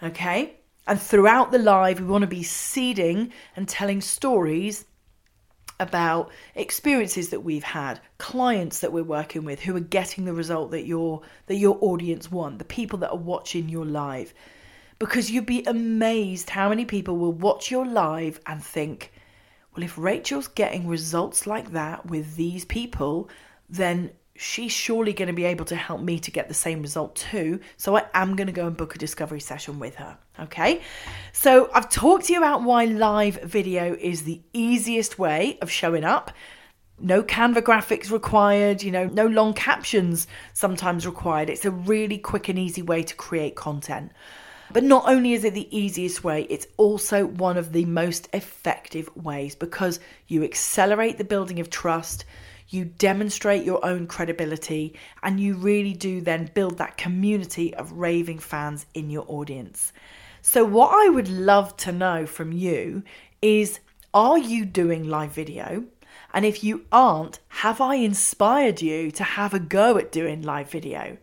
Okay? 0.00 0.54
And 0.86 1.00
throughout 1.00 1.50
the 1.50 1.58
live, 1.58 1.98
we 1.98 2.06
want 2.06 2.22
to 2.22 2.28
be 2.28 2.44
seeding 2.44 3.32
and 3.56 3.68
telling 3.68 4.00
stories 4.00 4.84
about 5.80 6.30
experiences 6.54 7.30
that 7.30 7.40
we've 7.40 7.64
had, 7.64 8.00
clients 8.18 8.80
that 8.80 8.92
we're 8.92 9.02
working 9.02 9.44
with 9.44 9.60
who 9.60 9.76
are 9.76 9.80
getting 9.80 10.24
the 10.24 10.32
result 10.32 10.70
that 10.70 10.86
your 10.86 11.22
that 11.46 11.56
your 11.56 11.78
audience 11.80 12.30
want, 12.30 12.58
the 12.58 12.64
people 12.64 12.98
that 13.00 13.10
are 13.10 13.16
watching 13.16 13.68
your 13.68 13.84
live. 13.84 14.32
Because 14.98 15.30
you'd 15.30 15.46
be 15.46 15.64
amazed 15.64 16.50
how 16.50 16.68
many 16.68 16.84
people 16.84 17.16
will 17.16 17.32
watch 17.32 17.70
your 17.70 17.84
live 17.84 18.40
and 18.46 18.62
think, 18.62 19.12
well, 19.74 19.84
if 19.84 19.98
Rachel's 19.98 20.46
getting 20.46 20.86
results 20.86 21.46
like 21.46 21.72
that 21.72 22.06
with 22.06 22.36
these 22.36 22.64
people, 22.64 23.28
then 23.68 24.10
she's 24.36 24.72
surely 24.72 25.12
going 25.12 25.28
to 25.28 25.34
be 25.34 25.44
able 25.44 25.64
to 25.66 25.76
help 25.76 26.00
me 26.00 26.18
to 26.18 26.30
get 26.30 26.48
the 26.48 26.54
same 26.54 26.82
result 26.82 27.14
too. 27.14 27.60
So 27.76 27.96
I 27.96 28.04
am 28.14 28.34
going 28.36 28.48
to 28.48 28.52
go 28.52 28.66
and 28.66 28.76
book 28.76 28.94
a 28.94 28.98
discovery 28.98 29.40
session 29.40 29.78
with 29.78 29.94
her. 29.96 30.18
Okay. 30.40 30.82
So 31.32 31.70
I've 31.72 31.88
talked 31.88 32.26
to 32.26 32.32
you 32.32 32.38
about 32.38 32.62
why 32.62 32.84
live 32.86 33.40
video 33.42 33.94
is 33.94 34.24
the 34.24 34.40
easiest 34.52 35.18
way 35.18 35.58
of 35.62 35.70
showing 35.70 36.04
up. 36.04 36.32
No 36.98 37.22
Canva 37.22 37.62
graphics 37.62 38.10
required, 38.10 38.82
you 38.82 38.90
know, 38.90 39.06
no 39.06 39.26
long 39.26 39.52
captions 39.52 40.26
sometimes 40.52 41.06
required. 41.06 41.50
It's 41.50 41.64
a 41.64 41.70
really 41.70 42.18
quick 42.18 42.48
and 42.48 42.58
easy 42.58 42.82
way 42.82 43.02
to 43.02 43.14
create 43.14 43.56
content. 43.56 44.12
But 44.72 44.84
not 44.84 45.08
only 45.08 45.34
is 45.34 45.44
it 45.44 45.54
the 45.54 45.76
easiest 45.76 46.24
way, 46.24 46.46
it's 46.50 46.66
also 46.76 47.26
one 47.26 47.56
of 47.56 47.72
the 47.72 47.84
most 47.84 48.28
effective 48.32 49.08
ways 49.14 49.54
because 49.54 50.00
you 50.26 50.42
accelerate 50.42 51.18
the 51.18 51.24
building 51.24 51.60
of 51.60 51.70
trust 51.70 52.24
you 52.68 52.84
demonstrate 52.84 53.64
your 53.64 53.84
own 53.84 54.06
credibility, 54.06 54.94
and 55.22 55.38
you 55.38 55.54
really 55.54 55.92
do 55.92 56.20
then 56.20 56.50
build 56.54 56.78
that 56.78 56.96
community 56.96 57.74
of 57.74 57.92
raving 57.92 58.38
fans 58.38 58.86
in 58.94 59.10
your 59.10 59.24
audience. 59.28 59.92
So, 60.42 60.64
what 60.64 60.90
I 60.92 61.08
would 61.08 61.28
love 61.28 61.76
to 61.78 61.92
know 61.92 62.26
from 62.26 62.52
you 62.52 63.02
is 63.40 63.80
are 64.12 64.38
you 64.38 64.64
doing 64.64 65.08
live 65.08 65.32
video? 65.32 65.84
And 66.32 66.44
if 66.44 66.62
you 66.62 66.84
aren't, 66.92 67.38
have 67.48 67.80
I 67.80 67.96
inspired 67.96 68.82
you 68.82 69.10
to 69.12 69.24
have 69.24 69.54
a 69.54 69.58
go 69.58 69.98
at 69.98 70.12
doing 70.12 70.42
live 70.42 70.70
video? 70.70 71.16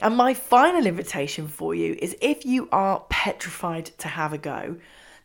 And 0.00 0.16
my 0.16 0.34
final 0.34 0.86
invitation 0.86 1.48
for 1.48 1.74
you 1.74 1.96
is 2.00 2.16
if 2.20 2.44
you 2.44 2.68
are 2.72 3.04
petrified 3.08 3.86
to 3.98 4.08
have 4.08 4.32
a 4.32 4.38
go, 4.38 4.76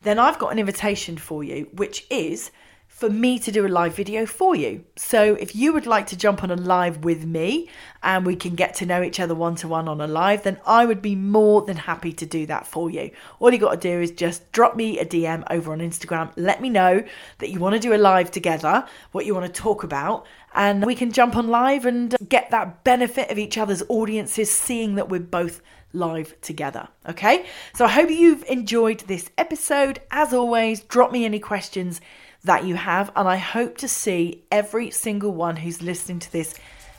then 0.01 0.19
I've 0.19 0.39
got 0.39 0.51
an 0.51 0.59
invitation 0.59 1.17
for 1.17 1.43
you, 1.43 1.69
which 1.73 2.05
is 2.09 2.51
for 2.99 3.09
me 3.09 3.39
to 3.39 3.49
do 3.49 3.65
a 3.65 3.69
live 3.69 3.95
video 3.95 4.25
for 4.25 4.55
you. 4.55 4.83
So 4.97 5.35
if 5.35 5.55
you 5.55 5.71
would 5.71 5.85
like 5.85 6.07
to 6.07 6.17
jump 6.17 6.43
on 6.43 6.51
a 6.51 6.55
live 6.57 7.05
with 7.05 7.25
me 7.25 7.69
and 8.03 8.25
we 8.25 8.35
can 8.35 8.55
get 8.55 8.73
to 8.75 8.85
know 8.85 9.01
each 9.01 9.21
other 9.21 9.33
one 9.33 9.55
to 9.55 9.69
one 9.69 9.87
on 9.87 10.01
a 10.01 10.07
live, 10.07 10.43
then 10.43 10.59
I 10.65 10.85
would 10.85 11.01
be 11.01 11.15
more 11.15 11.61
than 11.61 11.77
happy 11.77 12.11
to 12.11 12.25
do 12.25 12.45
that 12.47 12.67
for 12.67 12.89
you. 12.89 13.11
All 13.39 13.53
you 13.53 13.57
got 13.57 13.79
to 13.81 13.89
do 13.89 14.01
is 14.01 14.11
just 14.11 14.51
drop 14.51 14.75
me 14.75 14.99
a 14.99 15.05
DM 15.05 15.45
over 15.49 15.71
on 15.71 15.79
Instagram. 15.79 16.33
Let 16.35 16.61
me 16.61 16.69
know 16.69 17.01
that 17.37 17.49
you 17.49 17.59
want 17.59 17.75
to 17.75 17.79
do 17.79 17.93
a 17.93 17.95
live 17.95 18.31
together, 18.31 18.85
what 19.13 19.25
you 19.25 19.33
want 19.33 19.45
to 19.45 19.61
talk 19.61 19.83
about, 19.83 20.25
and 20.53 20.85
we 20.85 20.93
can 20.93 21.13
jump 21.13 21.37
on 21.37 21.47
live 21.47 21.85
and 21.85 22.13
uh, 22.13 22.17
get 22.27 22.51
that 22.51 22.83
benefit 22.83 23.31
of 23.31 23.37
each 23.37 23.57
other's 23.57 23.83
audiences, 23.87 24.51
seeing 24.51 24.95
that 24.95 25.07
we're 25.07 25.21
both 25.21 25.61
live 25.93 26.39
together. 26.41 26.87
Okay, 27.07 27.45
so 27.73 27.85
I 27.85 27.89
hope 27.89 28.09
you've 28.09 28.43
enjoyed 28.43 28.99
this 29.01 29.29
episode. 29.37 30.01
As 30.11 30.33
always, 30.33 30.81
drop 30.81 31.11
me 31.11 31.23
any 31.23 31.39
questions 31.39 32.01
that 32.43 32.65
you 32.65 32.75
have. 32.75 33.11
And 33.15 33.27
I 33.27 33.37
hope 33.37 33.77
to 33.79 33.87
see 33.87 34.43
every 34.51 34.91
single 34.91 35.31
one 35.31 35.55
who's 35.55 35.81
listening 35.81 36.19
to 36.19 36.31
this 36.31 36.55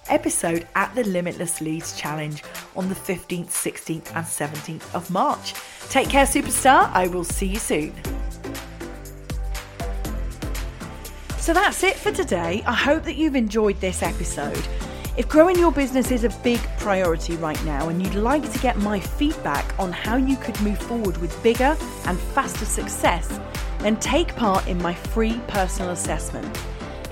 episode 0.09 0.67
at 0.75 0.95
the 0.95 1.05
Limitless 1.05 1.61
Leads 1.61 1.99
Challenge 1.99 2.43
on 2.77 2.89
the 2.89 2.95
15th, 2.95 3.49
16th, 3.49 4.15
and 4.15 4.27
17th 4.27 4.95
of 4.95 5.11
March. 5.11 5.55
Take 5.89 6.09
care, 6.09 6.27
superstar. 6.27 6.91
I 6.93 7.07
will 7.07 7.25
see 7.25 7.47
you 7.47 7.59
soon. 7.59 7.95
So 11.39 11.55
that's 11.55 11.83
it 11.83 11.97
for 11.97 12.13
today. 12.13 12.63
I 12.67 12.75
hope 12.75 13.05
that 13.05 13.17
you've 13.17 13.35
enjoyed 13.35 13.81
this 13.81 14.03
episode. 14.03 14.63
If 15.17 15.29
growing 15.29 15.59
your 15.59 15.73
business 15.73 16.11
is 16.11 16.25
a 16.25 16.31
big 16.45 16.61
priority 16.79 17.37
right 17.37 17.63
now 17.65 17.89
and 17.89 18.01
you'd 18.03 18.15
like 18.15 18.51
to 18.53 18.59
get 18.61 18.79
my 18.79 19.01
feedback 19.01 19.79
on 19.79 19.91
how 19.91 20.17
you 20.17 20.37
could 20.37 20.61
move 20.61 20.79
forward 20.79 21.17
with 21.17 21.43
bigger 21.43 21.77
and 22.07 22.19
faster 22.19 22.65
success, 22.65 23.41
then 23.83 23.97
take 23.97 24.35
part 24.37 24.67
in 24.67 24.81
my 24.83 24.95
free 24.95 25.41
personal 25.49 25.91
assessment. 25.91 26.59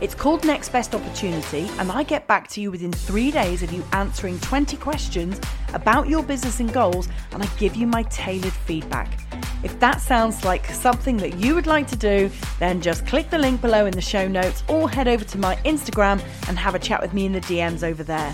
It's 0.01 0.15
called 0.15 0.45
Next 0.45 0.69
Best 0.69 0.95
Opportunity, 0.95 1.69
and 1.79 1.91
I 1.91 2.05
get 2.05 2.29
back 2.29 2.47
to 2.49 2.61
you 2.61 2.71
within 2.71 2.93
three 2.93 3.33
days 3.33 3.65
of 3.65 3.73
you 3.73 3.85
answering 3.93 4.39
20 4.41 4.77
questions 4.77 5.41
about 5.75 6.09
your 6.09 6.23
business 6.23 6.61
and 6.61 6.73
goals, 6.73 7.09
and 7.33 7.43
I 7.43 7.47
give 7.59 7.75
you 7.75 7.87
my 7.87 8.05
tailored 8.05 8.53
feedback. 8.53 9.19
If 9.65 9.81
that 9.81 10.01
sounds 10.01 10.45
like 10.45 10.67
something 10.67 11.17
that 11.17 11.39
you 11.39 11.57
would 11.57 11.67
like 11.67 11.89
to 11.89 11.97
do, 11.97 12.31
then 12.61 12.81
just 12.81 13.07
click 13.07 13.29
the 13.29 13.39
link 13.39 13.61
below 13.61 13.87
in 13.87 13.93
the 13.93 14.01
show 14.01 14.29
notes 14.29 14.63
or 14.69 14.89
head 14.89 15.09
over 15.09 15.25
to 15.25 15.39
my 15.39 15.57
Instagram 15.65 16.23
and 16.49 16.57
have 16.57 16.77
a 16.77 16.79
chat 16.79 17.03
with 17.03 17.13
me 17.13 17.27
in 17.27 17.33
the 17.33 17.41
DMs 17.41 17.83
over 17.83 18.05
there. 18.05 18.33